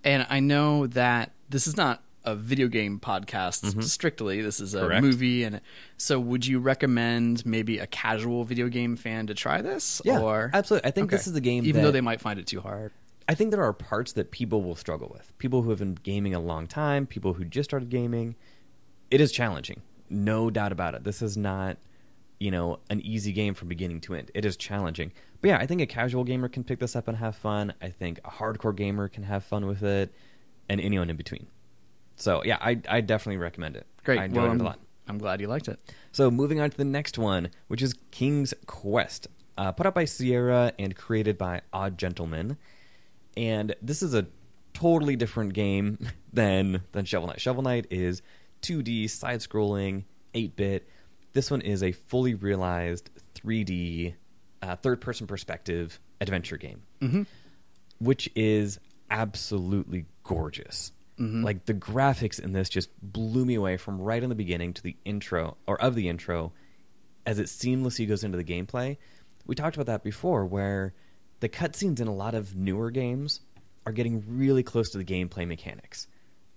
[0.03, 4.41] And I know that this is not a video game podcast strictly.
[4.41, 4.87] This is a Mm-hmm.
[4.87, 5.01] Correct.
[5.03, 5.61] movie, and
[5.97, 10.01] so would you recommend maybe a casual video game fan to try this?
[10.05, 10.87] Yeah, or absolutely.
[10.89, 12.91] I think this is a game even though they might find it too hard.
[13.29, 15.37] I think there are parts that people will struggle with.
[15.37, 18.35] People who have been gaming a long time, people who just started gaming.
[19.11, 19.83] It is challenging.
[20.09, 21.03] No doubt about it.
[21.03, 21.77] This is not,
[22.39, 24.31] you know, an easy game from beginning to end.
[24.33, 25.11] It is challenging.
[25.41, 27.75] But yeah, I think a casual gamer can pick this up and have fun.
[27.79, 30.11] I think a hardcore gamer can have fun with it,
[30.67, 31.45] and anyone in between.
[32.15, 33.85] So yeah, I, I definitely recommend it.
[34.03, 34.21] Great.
[34.21, 34.79] I enjoyed well, it I'm, a lot.
[35.07, 35.79] I'm glad you liked it.
[36.11, 40.05] So moving on to the next one, which is King's Quest, uh, put out by
[40.05, 42.57] Sierra and created by Odd Gentlemen.
[43.39, 44.27] And this is a
[44.73, 45.97] totally different game
[46.33, 47.39] than than Shovel Knight.
[47.41, 48.21] Shovel Knight is
[48.61, 50.87] 2D side scrolling, 8 bit.
[51.33, 54.15] This one is a fully realized 3D
[54.61, 57.25] uh, third person perspective adventure game, Mhm.
[57.99, 58.79] which is
[59.09, 60.91] absolutely gorgeous.
[61.21, 64.81] Like the graphics in this just blew me away from right in the beginning to
[64.83, 66.53] the intro or of the intro
[67.25, 68.95] as it seamlessly goes into the gameplay.
[69.45, 70.93] We talked about that before where
[71.39, 73.41] the cutscenes in a lot of newer games
[73.85, 76.07] are getting really close to the gameplay mechanics.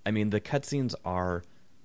[0.05, 1.45] I mean, the cutscenes are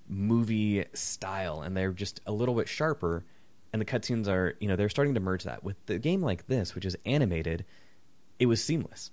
[0.10, 3.26] movie style and they're just a little bit sharper
[3.74, 5.64] and the cutscenes are, you know, they're starting to merge that.
[5.64, 7.66] With the game like this, which is animated,
[8.40, 9.12] it was seamless.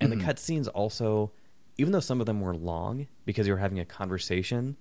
[0.00, 0.28] And the mm-hmm.
[0.28, 1.32] cutscenes also,
[1.78, 4.76] even though some of them were long because you were having a conversation,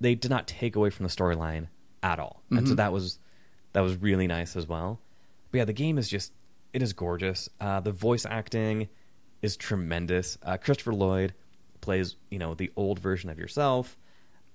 [0.00, 1.68] they did not take away from the storyline
[2.02, 2.42] at all.
[2.50, 2.74] And so mm-hmm.
[2.76, 3.18] that was
[3.72, 5.00] that was really nice as well.
[5.50, 6.32] But yeah, the game is just
[6.72, 7.48] it is gorgeous.
[7.60, 8.88] Uh, the voice acting
[9.42, 10.38] is tremendous.
[10.42, 11.34] Uh, Christopher Lloyd
[11.80, 13.96] plays you know the old version of yourself.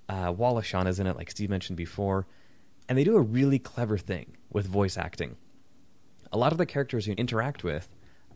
[0.09, 2.25] Uh, Wallace Shawn is in it, like Steve mentioned before,
[2.87, 5.35] and they do a really clever thing with voice acting.
[6.31, 7.89] A lot of the characters you interact with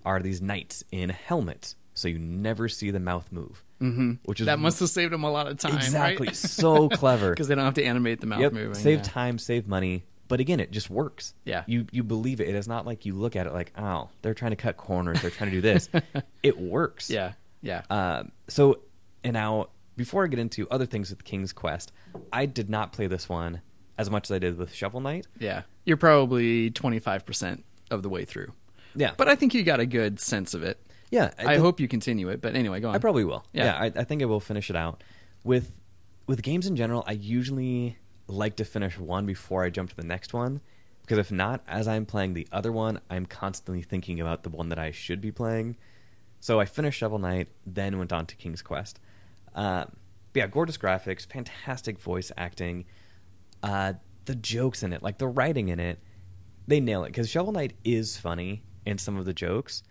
[0.03, 3.63] are these knights in helmets, so you never see the mouth move.
[3.81, 4.13] Mm-hmm.
[4.25, 5.75] Which is That must have saved them a lot of time.
[5.75, 8.73] exactly so clever Because they don't have to animate the mouth yep, moving.
[8.75, 9.03] save yeah.
[9.03, 10.03] time, save money.
[10.31, 11.33] But again, it just works.
[11.43, 11.65] Yeah.
[11.67, 12.47] you you believe it.
[12.47, 15.21] It is not like you look at it like, oh, they're trying to cut corners.
[15.21, 15.89] They're trying to do this.
[16.41, 17.09] it works.
[17.09, 17.81] Yeah, yeah.
[17.89, 18.79] Um, so,
[19.25, 19.67] and now
[19.97, 21.91] before I get into other things with King's Quest,
[22.31, 23.59] I did not play this one
[23.97, 25.27] as much as I did with Shovel Knight.
[25.37, 25.63] yeah.
[25.83, 28.53] You're probably 25% of the way through.
[28.95, 30.79] Yeah, But I think you got a good sense of it.
[31.09, 32.39] yeah, I, hope you continue it.
[32.39, 32.95] But anyway, go on.
[32.95, 33.43] I probably will.
[33.51, 33.65] Yeah.
[33.65, 35.03] Yeah, I, I think I will finish it out.
[35.43, 35.71] With
[36.27, 37.97] with games in general, I usually
[38.27, 40.61] like to finish one before I jump to the next one
[41.01, 44.69] because if not, as I'm playing the other one, I'm constantly thinking about the one
[44.69, 45.75] that I should be playing.
[46.39, 48.99] So I finished Shovel Knight, then went on to King's Quest.
[49.53, 49.89] But
[50.33, 52.85] yeah, gorgeous graphics, fantastic voice acting,
[53.61, 53.93] uh,
[54.25, 55.99] the jokes in it, like the writing in it,
[56.67, 59.83] they nail it because Shovel Knight is funny in some of the jokes,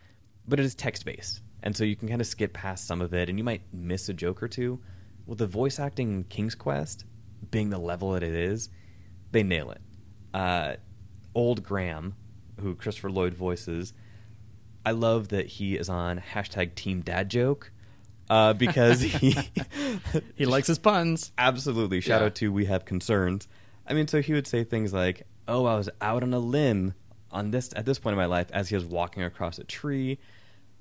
[0.49, 3.13] but it is text based, and so you can kind of skip past some of
[3.13, 4.81] it, and you might miss a joke or two.
[5.27, 7.05] With the voice acting in King's Quest
[7.51, 8.69] being the level that it is,
[9.33, 9.81] they nail it.
[10.35, 10.75] Uh,
[11.35, 12.15] Old Graham,
[12.61, 13.93] who Christopher Lloyd voices,
[14.85, 17.71] I love that he is on hashtag Team Dad Joke
[18.29, 19.37] uh, because he
[20.35, 21.33] He likes his puns.
[21.39, 22.27] absolutely shout Yeah.
[22.27, 23.47] out to we have concerns
[23.87, 26.95] i mean so he would say things like oh i was out on a limb
[27.33, 30.19] on this at this point in my life as he was walking across a tree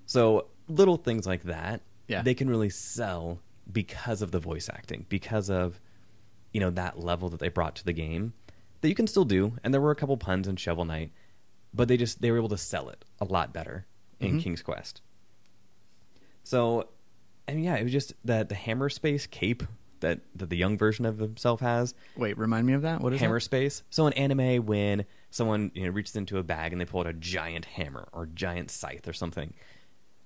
[0.06, 2.22] so little things like that Yeah.
[2.22, 3.40] they can really sell
[3.72, 5.80] because of the voice acting, because of
[6.54, 8.34] you know that level that they brought to the game
[8.82, 9.54] that you can still do.
[9.64, 11.12] And there were a couple puns in Shovel Knight,
[11.74, 13.86] but they just they were able to sell it a lot better
[14.20, 14.42] in Mhm.
[14.44, 15.02] King's Quest.
[16.44, 16.90] So,
[17.48, 19.64] and yeah, it was just that the hammer space cape
[20.00, 21.94] that, that the young version of himself has.
[22.16, 23.02] Wait, remind me of that.
[23.02, 23.42] What is hammer that?
[23.42, 23.84] space.
[23.90, 27.08] So in anime, when someone you know reaches into a bag and they pull out
[27.08, 29.54] a giant hammer or giant scythe or something,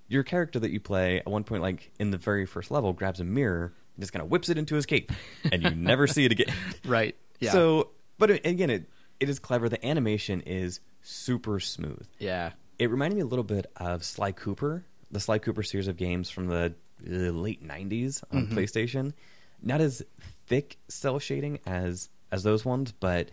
[0.07, 3.19] your character that you play at one point, like in the very first level, grabs
[3.19, 5.11] a mirror and just kind of whips it into his cape,
[5.51, 6.53] and you never see it again.
[6.85, 7.15] Right.
[7.39, 7.51] Yeah.
[7.51, 8.89] So, but it, again, it
[9.19, 9.69] it is clever.
[9.69, 12.05] The animation is super smooth.
[12.19, 12.51] yeah.
[12.79, 16.29] It reminded me a little bit of Sly Cooper, the Sly Cooper series of games
[16.29, 16.73] from the
[17.05, 18.53] uh, late '90s on Mhm.
[18.53, 19.13] PlayStation.
[19.61, 20.01] Not as
[20.47, 23.29] thick cel shading as as those ones, but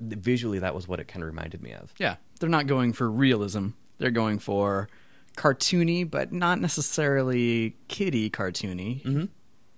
[0.00, 1.94] visually that was what it kind of reminded me of.
[1.98, 2.16] Yeah.
[2.40, 3.68] They're not going for realism.
[3.98, 4.88] They're going for
[5.36, 9.02] cartoony, but not necessarily kiddie cartoony.
[9.04, 9.24] Mm-hmm.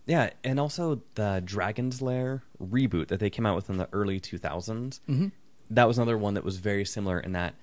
[0.07, 4.21] Yeah, and also the Dragon's Lair reboot that they came out with in the early
[4.21, 5.01] 2000s.
[5.09, 5.33] Mhm.
[5.71, 7.55] That was another one that was very similar in that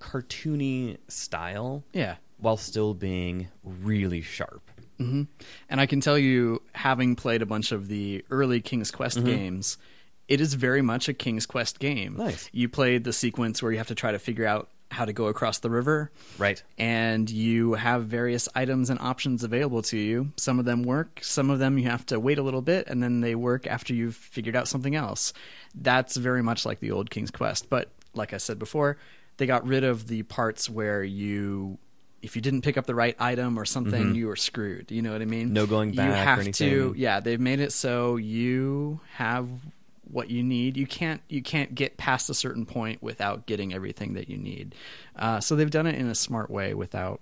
[0.00, 2.16] cartoony style, Yeah.
[2.38, 4.70] while still being really sharp.
[4.98, 5.24] hmm
[5.68, 9.24] And I can tell you, having played a bunch of the early King's Quest Mhm.
[9.26, 9.78] games,
[10.28, 12.16] it is very much a King's Quest game.
[12.16, 12.48] Nice.
[12.52, 15.26] You played the sequence where you have to try to figure out how to go
[15.26, 16.62] across the river, Right.
[16.78, 20.32] and you have various items and options available to you.
[20.36, 23.02] Some of them work, some of them you have to wait a little bit, and
[23.02, 25.32] then they work after you've figured out something else.
[25.74, 27.68] That's very much like the old King's Quest.
[27.68, 28.96] But like I said before,
[29.36, 31.78] they got rid of the parts where you.
[32.20, 34.14] If you didn't pick up the right item or something, Mhm.
[34.16, 34.90] you were screwed.
[34.90, 35.52] You know what I mean?
[35.52, 36.94] No going back You or have to.
[36.96, 39.48] Yeah, they've made it so you have
[40.10, 40.76] what you need.
[40.76, 44.74] You can't you can't get past a certain point without getting everything that you need.
[45.16, 47.20] Uh, so they've done it in a smart way without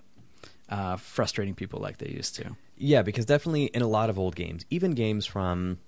[0.69, 2.57] uh, frustrating people like they used to.
[2.77, 5.79] Yeah, because definitely in a lot of old games, even games from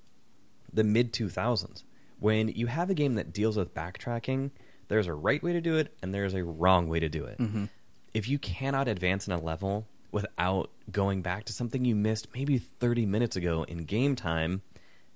[0.72, 1.82] the mid 2000s,
[2.20, 4.51] when you have a game that deals with backtracking,
[4.88, 7.38] there's a right way to do it and there's a wrong way to do it.
[7.38, 7.68] Mhm.
[8.14, 12.57] If you cannot advance in a level without going back to something you missed maybe
[12.59, 14.62] 30 minutes ago in game time,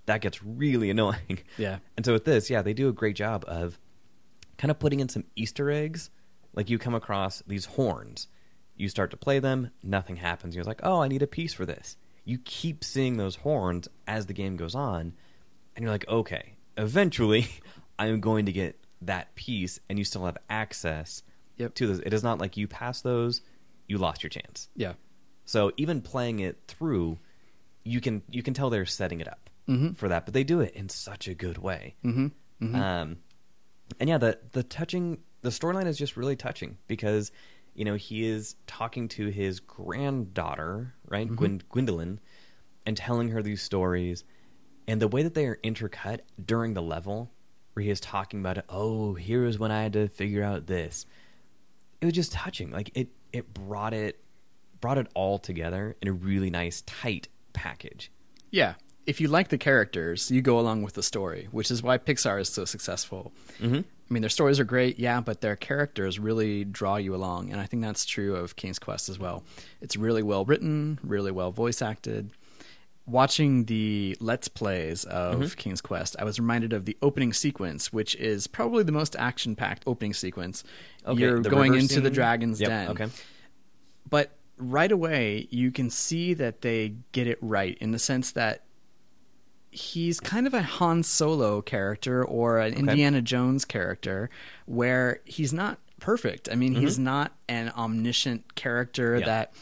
[0.06, 1.40] that gets really annoying.
[1.58, 1.78] Yeah.
[1.96, 3.78] And so with this, yeah, they do a great job of
[4.58, 6.10] kind of putting in some Easter eggs.
[6.54, 8.26] Like you come across these horns,
[8.76, 10.54] you start to play them, nothing happens.
[10.54, 11.96] You're like, oh, I need a piece for this.
[12.24, 15.14] You keep seeing those horns as the game goes on,
[15.74, 17.48] and you're like, okay, eventually
[17.98, 21.22] I'm going to get that piece, and you still have access
[21.56, 21.74] Yep.
[21.74, 22.00] to those.
[22.00, 23.40] It is not like you pass those,
[23.86, 24.68] you lost your chance.
[24.76, 24.92] Yeah.
[25.44, 27.18] So even playing it through,
[27.84, 29.96] you can you can tell they're setting it up Mhm.
[29.96, 31.94] for that, but they do it in such a good way.
[32.04, 32.26] Mm-hmm.
[32.66, 33.16] hmm Um,
[34.00, 37.32] and yeah, the the touching the storyline is just really touching because
[37.74, 41.36] you know he is talking to his granddaughter, right, Mhm.
[41.36, 42.20] Gwyn- Gwendolyn,
[42.86, 44.24] and telling her these stories,
[44.86, 47.30] and the way that they are intercut during the level,
[47.72, 48.64] where he is talking about it.
[48.68, 51.06] Oh, here is when I had to figure out this.
[52.00, 52.70] It was just touching.
[52.70, 54.18] Like it it brought it
[54.80, 58.10] brought it all together in a really nice tight package.
[58.50, 58.74] Yeah.
[59.06, 62.40] If you like the characters, you go along with the story, which is why Pixar
[62.40, 63.32] is so successful.
[63.60, 63.80] Mm-hmm.
[63.80, 67.60] I mean, their stories are great, yeah, but their characters really draw you along, and
[67.60, 69.42] I think that's true of King's Quest as well.
[69.80, 72.30] It's really well written, really well voice acted.
[73.06, 75.56] Watching the Let's Plays of Mhm.
[75.56, 79.82] King's Quest, I was reminded of the opening sequence, which is probably the most action-packed
[79.86, 80.62] opening sequence.
[81.04, 83.08] Okay, You're going into the dragon's Yep, den Okay.
[84.08, 88.62] but right away you can see that they get it right in the sense that
[89.72, 94.30] he's kind of a Han Solo character or an Indiana Jones character
[94.66, 96.48] where he's not perfect.
[96.52, 99.26] I mean, he's not an omniscient character Yeah.
[99.26, 99.54] that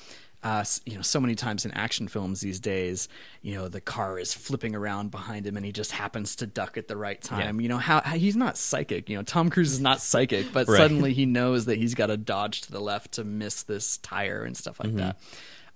[0.43, 3.11] uh, you know, so many times in action films these days,
[3.43, 6.79] you know, the car is flipping around behind him and he just happens to duck
[6.79, 7.61] at the right time.
[7.61, 9.11] You know, how, how he's not psychic.
[9.11, 10.79] You know, Tom Cruise is not psychic, but Right.
[10.79, 14.43] suddenly he knows that he's got to dodge to the left to miss this tire
[14.43, 15.19] and stuff like that.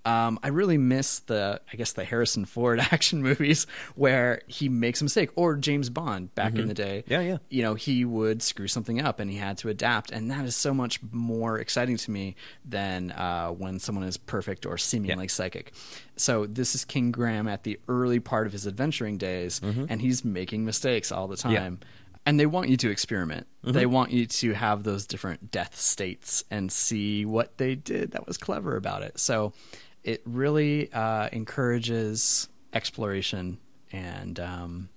[0.06, 5.00] Um, I really miss the, I guess, the Harrison Ford action movies where he makes
[5.00, 7.04] a mistake, or James Bond back in the day.
[7.06, 7.38] Yeah, yeah.
[7.48, 10.54] You know, he would screw something up and he had to adapt, and that is
[10.56, 15.28] so much more exciting to me than uh, when someone is perfect or seemingly Yeah.
[15.28, 15.72] psychic.
[16.16, 20.24] So this is King Graham at the early part of his adventuring days, and he's
[20.24, 21.58] making mistakes all the Yeah.
[21.60, 21.80] time.
[22.26, 23.46] And they want you to experiment.
[23.62, 23.72] Mm-hmm.
[23.72, 28.26] They want you to have those different death states and see what they did that
[28.26, 29.18] was clever about it.
[29.18, 29.52] So
[30.04, 33.58] it really uh, encourages exploration
[33.92, 34.88] and um,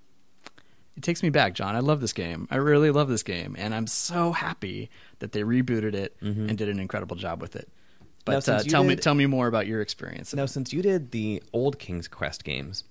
[0.96, 1.76] it takes me back, John.
[1.76, 2.48] I love this game.
[2.50, 4.90] I really love this game, and I'm so happy
[5.20, 7.70] that they rebooted it and did an incredible job with it.
[8.00, 10.34] Now, But uh, since you tell me, tell me more about your experience.
[10.34, 12.84] Now, since you did the old King's Quest games,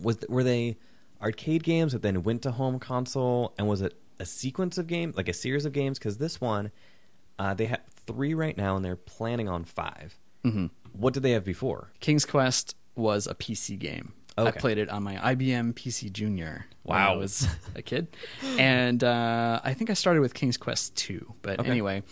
[0.00, 0.78] was were they
[1.20, 5.14] arcade games that then went to home console, and was it a sequence of games,
[5.14, 5.98] like a series of games?
[5.98, 6.72] Because this one,
[7.38, 10.66] uh, they have three right now, and they're planning on 5 Mm-hmm.
[10.92, 11.90] What did they have before?
[12.00, 14.12] King's Quest was a PC game.
[14.38, 17.14] I played it on my IBM PC Junior when Wow.
[17.14, 18.08] I was a kid,
[18.58, 21.34] and uh, I think I started with King's Quest two.
[21.42, 21.70] But Okay.
[21.70, 22.02] anyway,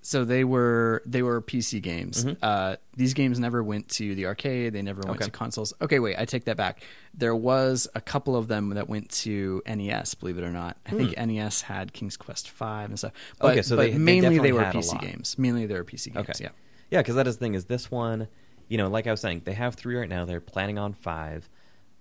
[0.00, 2.24] so they were they were PC games.
[2.24, 2.36] Mhm.
[2.42, 4.72] Uh, these games never went to the arcade.
[4.72, 5.24] They never went Okay.
[5.26, 5.74] to consoles.
[5.82, 6.82] Okay, wait, I take that back.
[7.12, 10.14] There was a couple of them that went to NES.
[10.14, 13.12] Believe it or not, I think NES had King's Quest five and stuff.
[13.38, 13.52] But, Hmm.
[13.52, 15.38] Okay, so but they- they mainly definitely they were PC games.
[15.38, 16.28] Mainly they were PC games.
[16.30, 16.44] Okay.
[16.44, 16.50] Yeah.
[16.90, 18.28] Yeah, because that is the thing is this one,
[18.68, 20.24] you know, like I was saying, they have three right now.
[20.24, 21.48] They're planning on five.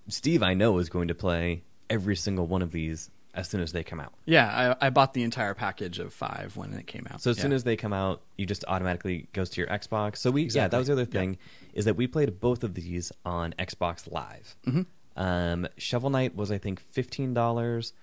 [0.08, 3.72] Steve, I know, is going to play every single one of these as soon as
[3.74, 4.14] they come out.
[4.26, 7.22] Yeah, I, I bought the entire package of five when it came out.
[7.22, 10.18] So as soon as they come out, you just automatically goes to your Xbox.
[10.18, 11.20] So we, yeah, that was the other Yeah.
[11.20, 11.38] thing
[11.74, 14.56] is that we played both of these on Xbox Live.
[14.66, 14.82] Mm-hmm.
[15.22, 17.94] Um, Shovel Knight was I think fifteen dollars.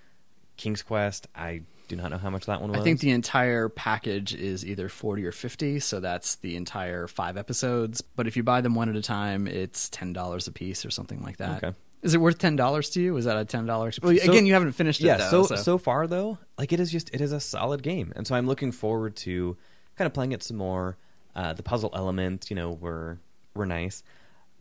[0.55, 2.79] King's Quest, I do not know how much that one was.
[2.79, 7.37] I think the entire package is either 40 or 50, so that's the entire five
[7.37, 8.01] episodes.
[8.01, 11.21] But if you buy them one at a time, it's $10 a piece or something
[11.21, 11.63] like that.
[11.63, 11.75] Okay.
[12.01, 13.15] Is it worth $10 to you?
[13.17, 13.67] Is that a $10?
[14.03, 16.79] Well, So- again, you haven't finished it, yeah though, so, so far though like it
[16.79, 19.57] is just it is a solid game and so i'm looking forward to
[19.97, 20.97] kind of playing it some more
[21.35, 23.17] uh, the puzzle element you know were
[23.55, 24.03] were nice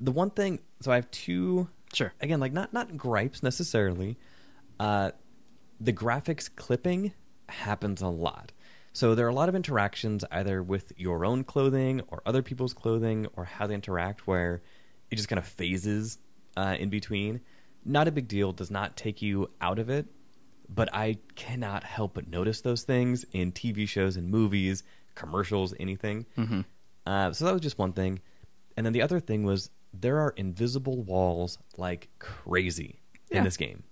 [0.01, 2.13] the one thing so i have two Sure.
[2.21, 4.17] again like not not gripes necessarily
[4.81, 5.11] uh
[5.81, 7.13] the graphics clipping
[7.49, 8.53] happens a lot
[8.95, 12.75] so there are a lot of interactions either with your own clothing or other people's
[12.75, 14.61] clothing or how they interact where
[15.11, 16.19] it just kind of phases
[16.57, 17.41] uh, in between
[17.85, 20.07] not a big deal does not take you out of it
[20.69, 24.83] but I cannot help but notice those things in TV shows and movies,
[25.15, 26.25] commercials, anything.
[26.39, 26.65] Mhm.
[27.05, 28.21] Uh, so that was just one thing,
[28.75, 33.01] and then the other thing was there are invisible walls like crazy
[33.31, 33.39] Yeah.
[33.39, 33.83] in this game,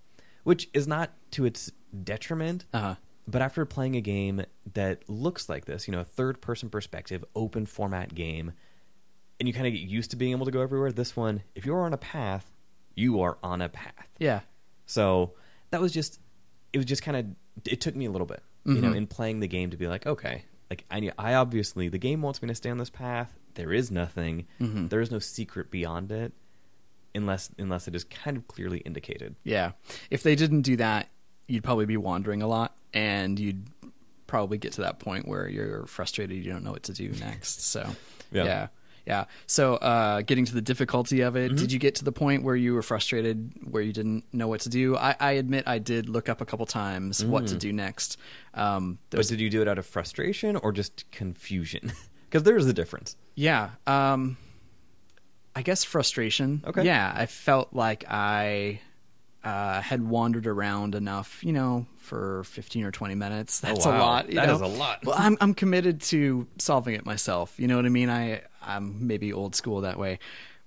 [0.50, 1.70] which is not to its
[2.02, 2.64] detriment.
[2.74, 2.96] Uh-huh.
[3.28, 4.42] But after playing a game
[4.74, 8.52] that looks like this, you know, a third person perspective, open format game,
[9.38, 11.64] and you kind of get used to being able to go everywhere, this one, if
[11.64, 12.50] you're on a path,
[12.96, 14.08] you are on a path.
[14.18, 14.40] Yeah.
[14.86, 15.34] So
[15.70, 16.18] that was just
[16.72, 17.26] it was just kind of
[17.72, 18.96] it took me a little bit, you know, Mhm.
[18.96, 22.42] in playing the game to be like, okay, like I I obviously the game wants
[22.42, 23.38] me to stay on this path.
[23.54, 24.46] There is nothing.
[24.60, 24.90] Mhm.
[24.90, 26.32] There is no secret beyond it
[27.14, 29.36] unless unless it is kind of clearly indicated.
[29.44, 29.72] Yeah.
[30.10, 31.08] If they didn't do that,
[31.48, 33.66] you'd probably be wandering a lot and you'd
[34.26, 37.60] probably get to that point where you're frustrated you don't know what to do next.
[37.72, 37.88] So,
[38.32, 38.44] Yeah.
[38.44, 38.66] yeah.
[39.06, 39.24] Yeah.
[39.46, 41.54] So, uh, getting to the difficulty of Mm-hmm.
[41.54, 44.46] it, did you get to the point where you were frustrated, where you didn't know
[44.46, 44.94] what to do?
[44.96, 48.18] I, I admit I did look up a couple times what to do next.
[48.54, 49.16] Um, Mm.
[49.16, 51.92] But did you do it out of frustration or just confusion?
[52.30, 53.16] Because there is a difference.
[53.34, 53.70] Yeah.
[53.88, 54.36] Um
[55.54, 56.62] I guess frustration.
[56.66, 56.84] Okay.
[56.84, 58.80] Yeah, I felt like I
[59.42, 63.60] uh, had wandered around enough, you know, for 15 or 20 minutes.
[63.60, 63.96] That's Oh, wow.
[63.96, 64.28] a lot.
[64.28, 64.54] You That know?
[64.56, 65.04] is a lot.
[65.04, 67.54] Well, I'm I'm committed to solving it myself.
[67.58, 68.10] You know what I mean?
[68.10, 70.18] I I'm maybe old school that way.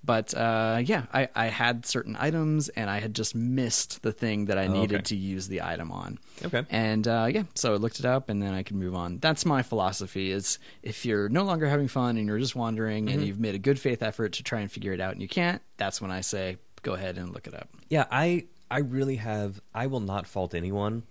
[0.06, 4.46] But uh, yeah, I, I had certain items and I had just missed the thing
[4.46, 5.04] that I Oh, needed okay.
[5.04, 6.20] to use the item on.
[6.44, 6.64] Okay.
[6.70, 9.20] And uh, yeah, so I looked it up, and then I could move on.
[9.20, 13.14] That's my philosophy: is if you're no longer having fun and you're just wandering, Mm-hmm.
[13.20, 15.28] and you've made a good faith effort to try and figure it out, and you
[15.30, 17.70] can't, that's when I say go ahead and look it up.
[17.88, 21.04] Yeah, I I really have I will not fault anyone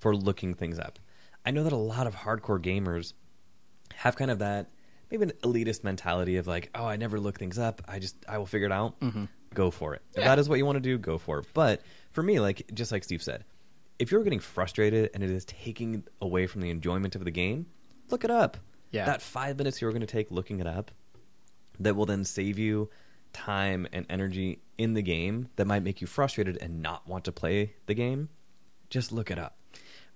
[0.00, 0.98] for looking things up.
[1.46, 3.12] I know that a lot of hardcore gamers
[3.94, 4.70] have kind of that
[5.12, 7.82] maybe an elitist mentality of like, oh, I never look things up.
[7.86, 8.98] I just I will figure it out.
[9.00, 9.24] Mm-hmm.
[9.54, 10.00] Go for it.
[10.14, 11.46] If that is what you want to do, go for it.
[11.52, 13.44] But for me, like just like Steve said,
[13.98, 17.66] if you're getting frustrated and it is taking away from the enjoyment of the game,
[18.08, 18.56] look it up.
[18.90, 19.04] Yeah.
[19.04, 20.90] That five minutes you're going to take looking it up
[21.78, 22.88] that will then save you
[23.34, 27.32] time and energy in the game that might make you frustrated and not want to
[27.32, 28.30] play the game,
[28.88, 29.58] just look it up.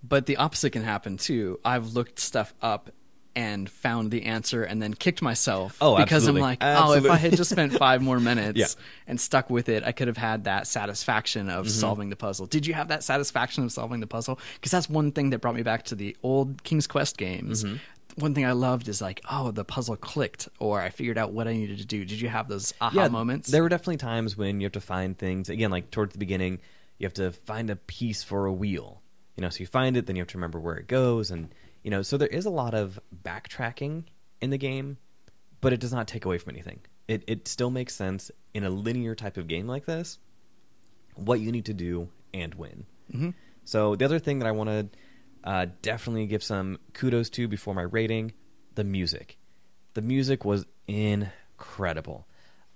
[0.02, 1.60] But the opposite can happen too.
[1.64, 2.90] I've looked stuff up
[3.36, 6.40] and found the answer and then kicked myself Oh, because absolutely.
[6.40, 7.08] I'm like, oh, Absolutely.
[7.10, 8.66] if I had just spent five more minutes Yeah.
[9.06, 11.58] and stuck with it, I could have had that satisfaction Mm-hmm.
[11.58, 12.46] of solving the puzzle.
[12.46, 14.38] Did you have that satisfaction of solving the puzzle?
[14.54, 17.62] Because that's one thing that brought me back to the old King's Quest games.
[17.64, 17.76] Mm-hmm.
[18.18, 21.46] One thing I loved is like, oh, the puzzle clicked, or I figured out what
[21.46, 22.04] I needed to do.
[22.06, 23.50] Did you have those aha moments?
[23.50, 26.60] There were definitely times when you have to find things again, like towards the beginning,
[26.98, 29.02] you have to find a piece for a wheel.
[29.36, 31.54] You know, so you find it, then you have to remember where it goes, and
[31.86, 34.02] you know, so there is a lot of backtracking
[34.40, 34.96] in the game,
[35.60, 36.80] but it does not take away from anything.
[37.06, 40.18] It it still makes sense in a linear type of game like this.
[41.14, 42.86] What you need to do and win.
[43.14, 43.34] Mhm.
[43.64, 44.88] So the other thing that I want to
[45.44, 48.32] uh, definitely give some kudos to before my rating,
[48.74, 49.38] the music.
[49.94, 52.26] The music was incredible.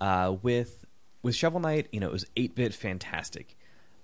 [0.00, 0.84] Uh, with
[1.24, 3.56] with Shovel Knight, you know, it was 8 bit fantastic.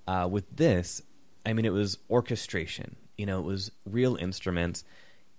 [0.08, 1.00] Uh, with this,
[1.46, 2.96] I mean, it was orchestration.
[3.16, 4.84] You know, it was real instruments.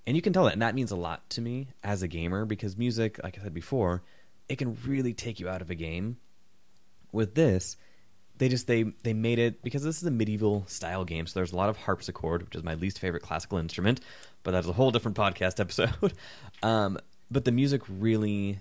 [0.05, 0.53] And you can tell that.
[0.53, 3.53] And that means a lot to me as a gamer because music, like I said
[3.53, 4.03] before,
[4.47, 6.17] it can really take you out of a game.
[7.11, 7.78] With this,
[8.38, 11.53] they just they they made it because this is a medieval style game so there's
[11.53, 13.99] a lot of harpsichord which is my least favorite classical instrument
[14.43, 16.13] but that's a whole different podcast episode
[16.63, 16.97] um,
[17.32, 18.59] but the music really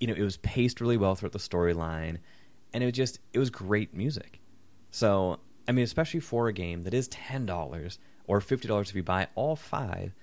[0.00, 2.18] you know it was paced really well throughout the storyline
[2.72, 4.40] and it was just it was great music
[4.90, 5.38] so
[5.68, 9.56] i mean especially for a game that is $10 or $50 if you buy all
[9.56, 10.14] five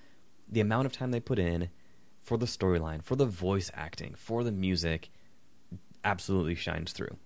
[0.48, 1.70] the amount of time they put in
[2.18, 5.10] for the storyline for the voice acting for the music
[6.04, 7.16] absolutely shines through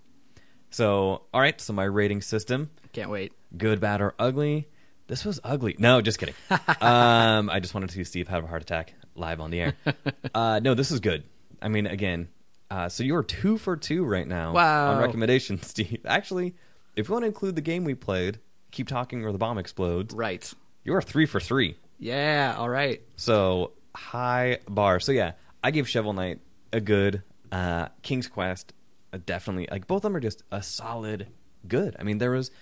[0.70, 1.58] so, all right.
[1.60, 3.32] So my rating system: Can't wait.
[3.56, 4.68] good, bad, or ugly.
[5.06, 5.76] This was ugly.
[5.78, 6.34] No, just kidding.
[6.80, 9.74] um, I just wanted to see Steve have a heart attack live on the air.
[10.34, 11.22] Uh, no, this is good.
[11.62, 12.28] I mean, again,
[12.70, 14.92] uh, so you're two for two right now Wow.
[14.92, 16.00] on recommendations, Steve.
[16.04, 16.54] Actually,
[16.94, 18.38] if you want to include the game we played,
[18.72, 20.14] keep talking or the bomb explodes.
[20.14, 20.52] Right.
[20.86, 21.76] You're three for three.
[21.98, 22.54] Yeah.
[22.56, 23.02] All right.
[23.16, 25.00] So high bar.
[25.00, 25.32] So yeah,
[25.62, 26.38] I give Shovel Knight
[26.72, 27.24] a good.
[27.50, 28.72] Uh, King's Quest,
[29.12, 29.66] uh, definitely.
[29.68, 31.26] Like both of them are just a solid
[31.66, 31.96] good.
[31.98, 32.52] I mean, there was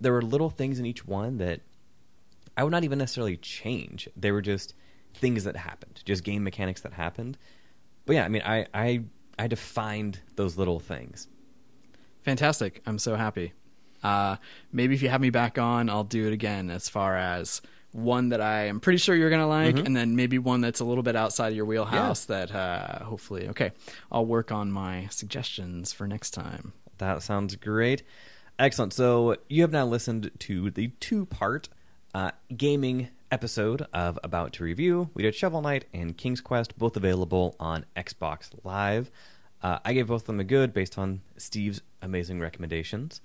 [0.00, 1.60] there were little things in each one that
[2.56, 4.08] I would not even necessarily change.
[4.16, 4.74] They were just
[5.12, 7.36] things that happened, just game mechanics that happened.
[8.06, 9.04] But yeah, I mean, I I
[9.38, 11.28] I defined those little things.
[12.22, 12.80] Fantastic.
[12.86, 13.52] I'm so happy.
[14.06, 14.36] Uh,
[14.72, 17.60] maybe if you have me back on, I'll do it again as far as
[17.92, 19.86] one that I am pretty sure you're going to like, Mhm.
[19.86, 23.48] and then maybe one that's a little bit outside of your wheelhouse that uh, hopefully,
[23.48, 23.72] okay,
[24.12, 26.72] I'll work on my suggestions for next time.
[26.98, 28.02] That sounds great.
[28.58, 28.92] Excellent.
[28.92, 31.68] So you have now listened to the two part
[32.14, 35.10] uh, gaming episode of About to Review.
[35.14, 39.10] We did Shovel Knight and King's Quest, both available on Xbox Live.
[39.62, 43.20] Uh, I gave both of them a good based on Steve's amazing recommendations.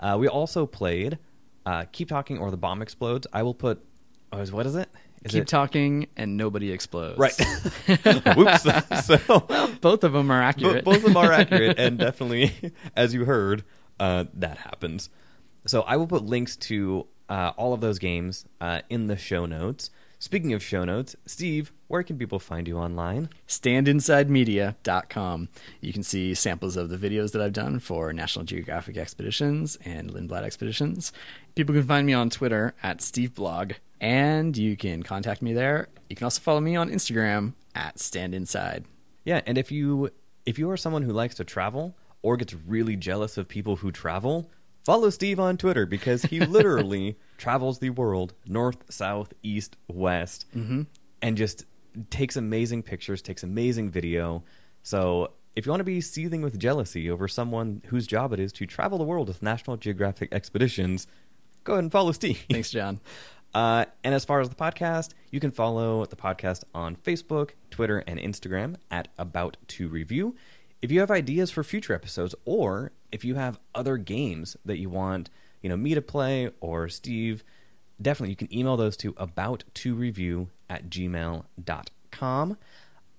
[0.00, 1.18] Uh, we also played
[1.66, 3.26] uh, Keep Talking or The Bomb Explodes.
[3.32, 3.84] I will put.
[4.32, 4.88] Oh, what is it?
[5.24, 7.18] Is Keep it talking and nobody explodes.
[7.18, 7.34] Right.
[8.36, 8.62] Whoops.
[9.04, 9.18] so
[9.80, 10.84] Both of them are accurate.
[10.84, 13.64] both of them are accurate, and definitely, as you heard,
[13.98, 15.10] uh, that happens.
[15.66, 19.44] So I will put links to uh, all of those games uh, in the show
[19.44, 19.90] notes.
[20.20, 23.28] Speaking of show notes, Steve, where can people find you online?
[23.46, 25.48] standinsidemedia.com.
[25.80, 30.12] You can see samples of the videos that I've done for National Geographic Expeditions and
[30.12, 31.12] Lindblad Expeditions.
[31.54, 35.86] People can find me on Twitter at SteveBlog, and you can contact me there.
[36.10, 38.86] You can also follow me on Instagram at StandInside.
[39.24, 40.10] Yeah, and if you
[40.44, 43.92] if you are someone who likes to travel or gets really jealous of people who
[43.92, 44.50] travel,
[44.84, 50.44] follow Steve on Twitter because he literally travels the world north, south, east, west,
[51.22, 51.64] and just
[52.10, 54.44] takes amazing pictures, takes amazing video.
[54.82, 58.52] So if you want to be seething with jealousy over someone whose job it is
[58.54, 61.06] to travel the world with National Geographic expeditions,
[61.64, 62.44] go ahead and follow Steve.
[62.50, 63.00] Thanks, John.
[63.54, 68.04] Uh, and as far as the podcast, you can follow the podcast on Facebook, Twitter,
[68.06, 70.36] and Instagram at About to Review.
[70.82, 74.90] If you have ideas for future episodes, or if you have other games that you
[74.90, 75.30] want,
[75.62, 77.44] you know, me to play or Steve,
[78.00, 82.56] definitely you can email those to about to review at gmail.com.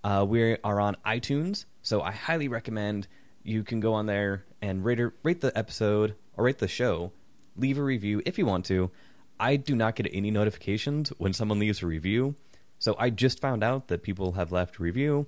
[0.04, 3.08] Uh, we are on iTunes, so I highly recommend
[3.44, 7.12] you can go on there and rate, rate the episode or rate the show.
[7.58, 8.92] Leave a review if you want to.
[9.40, 12.36] I do not get any notifications when someone leaves a review,
[12.78, 15.28] so I just found out that people have left a review.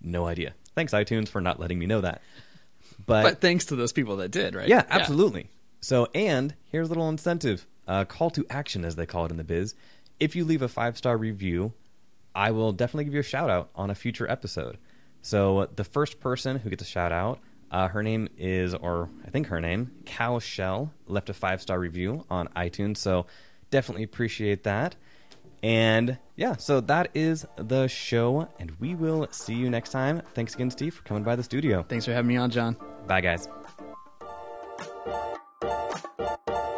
[0.00, 0.54] No idea.
[0.74, 2.22] Thanks, iTunes, for not letting me know that.
[3.04, 4.68] But, But thanks to those people that did, right?
[4.68, 5.48] yeah, absolutely.
[5.82, 9.36] So, and here's a little incentive uh, call to action, as they call it in
[9.36, 9.74] the biz.
[10.20, 11.72] If you leave a five star review,
[12.34, 14.78] I will definitely give you a shout out on a future episode.
[15.20, 19.30] So, the first person who gets a shout out, uh, her name is, or I
[19.30, 22.98] think her name, Cow Shell, left a five star review on iTunes.
[22.98, 23.26] So,
[23.70, 24.94] definitely appreciate that.
[25.64, 30.22] And yeah, so that is the show, and we will see you next time.
[30.34, 31.84] Thanks again, Steve, for coming by the studio.
[31.88, 32.76] Thanks for having me on, John.
[33.06, 33.48] Bye, guys.
[35.62, 36.71] やった!